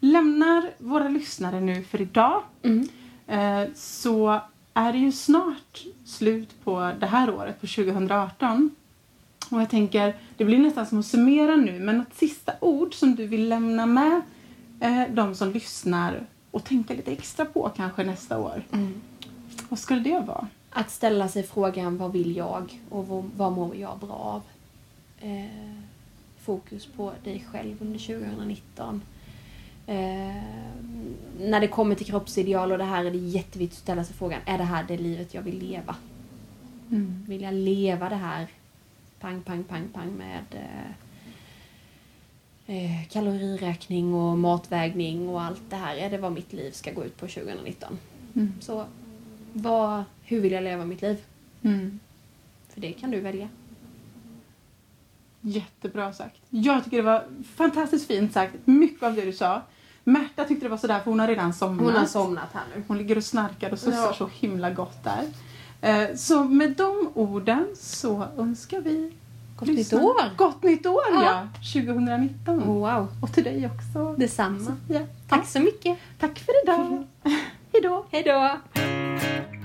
[0.00, 2.88] lämnar våra lyssnare nu för idag Mm.
[3.26, 4.40] eh, så
[4.74, 8.70] är det ju snart slut på det här året, på 2018.
[9.50, 13.14] Och jag tänker, det blir nästan som att summera nu, men något sista ord som
[13.14, 14.20] du vill lämna med
[14.80, 18.62] eh, de som lyssnar och tänka lite extra på kanske nästa år.
[19.68, 20.48] Vad skulle det vara?
[20.72, 24.42] Att ställa sig frågan vad vill jag och vad, vad mår jag bra av?
[25.20, 25.82] Eh,
[26.38, 29.02] fokus på dig själv under 2019.
[29.86, 30.42] Eh,
[31.40, 34.40] när det kommer till kroppsideal och det här är det jätteviktigt att ställa sig frågan,
[34.46, 35.96] är det här det livet jag vill leva?
[36.90, 37.24] Mm.
[37.28, 38.46] Vill jag leva det här
[39.20, 40.90] pang, pang, pang, pang med eh,
[42.76, 45.96] eh, kaloriräkning och matvägning och allt det här?
[45.96, 47.98] Är det vad mitt liv ska gå ut på 2019?
[48.34, 48.52] Mm.
[48.60, 48.86] Så
[49.52, 51.16] vad, hur vill jag leva mitt liv?
[51.62, 52.00] Mm.
[52.74, 53.48] För det kan du välja.
[55.40, 56.40] Jättebra sagt.
[56.50, 57.24] Jag tycker det var
[57.56, 58.54] fantastiskt fint sagt.
[58.64, 59.62] Mycket av det du sa.
[60.04, 61.86] Märta tyckte det var sådär för hon har redan somnat.
[61.86, 62.82] Hon har somnat här nu.
[62.88, 64.14] Hon ligger och snarkar och sussar Ja.
[64.14, 65.24] så himla gott där.
[65.80, 69.12] Eh, Så med de orden så önskar vi
[69.56, 70.36] Gott nytt lyssnarna- år!
[70.36, 71.22] Gott nytt år ja!
[71.24, 71.48] Ja.
[71.72, 72.60] 2019.
[72.66, 74.14] Wow, Och till dig också.
[74.18, 74.76] detsamma.
[74.88, 75.00] Ja.
[75.28, 75.98] Tack så mycket.
[76.18, 77.06] Tack för idag.
[77.72, 78.04] Hejdå.
[78.10, 79.61] Hej då!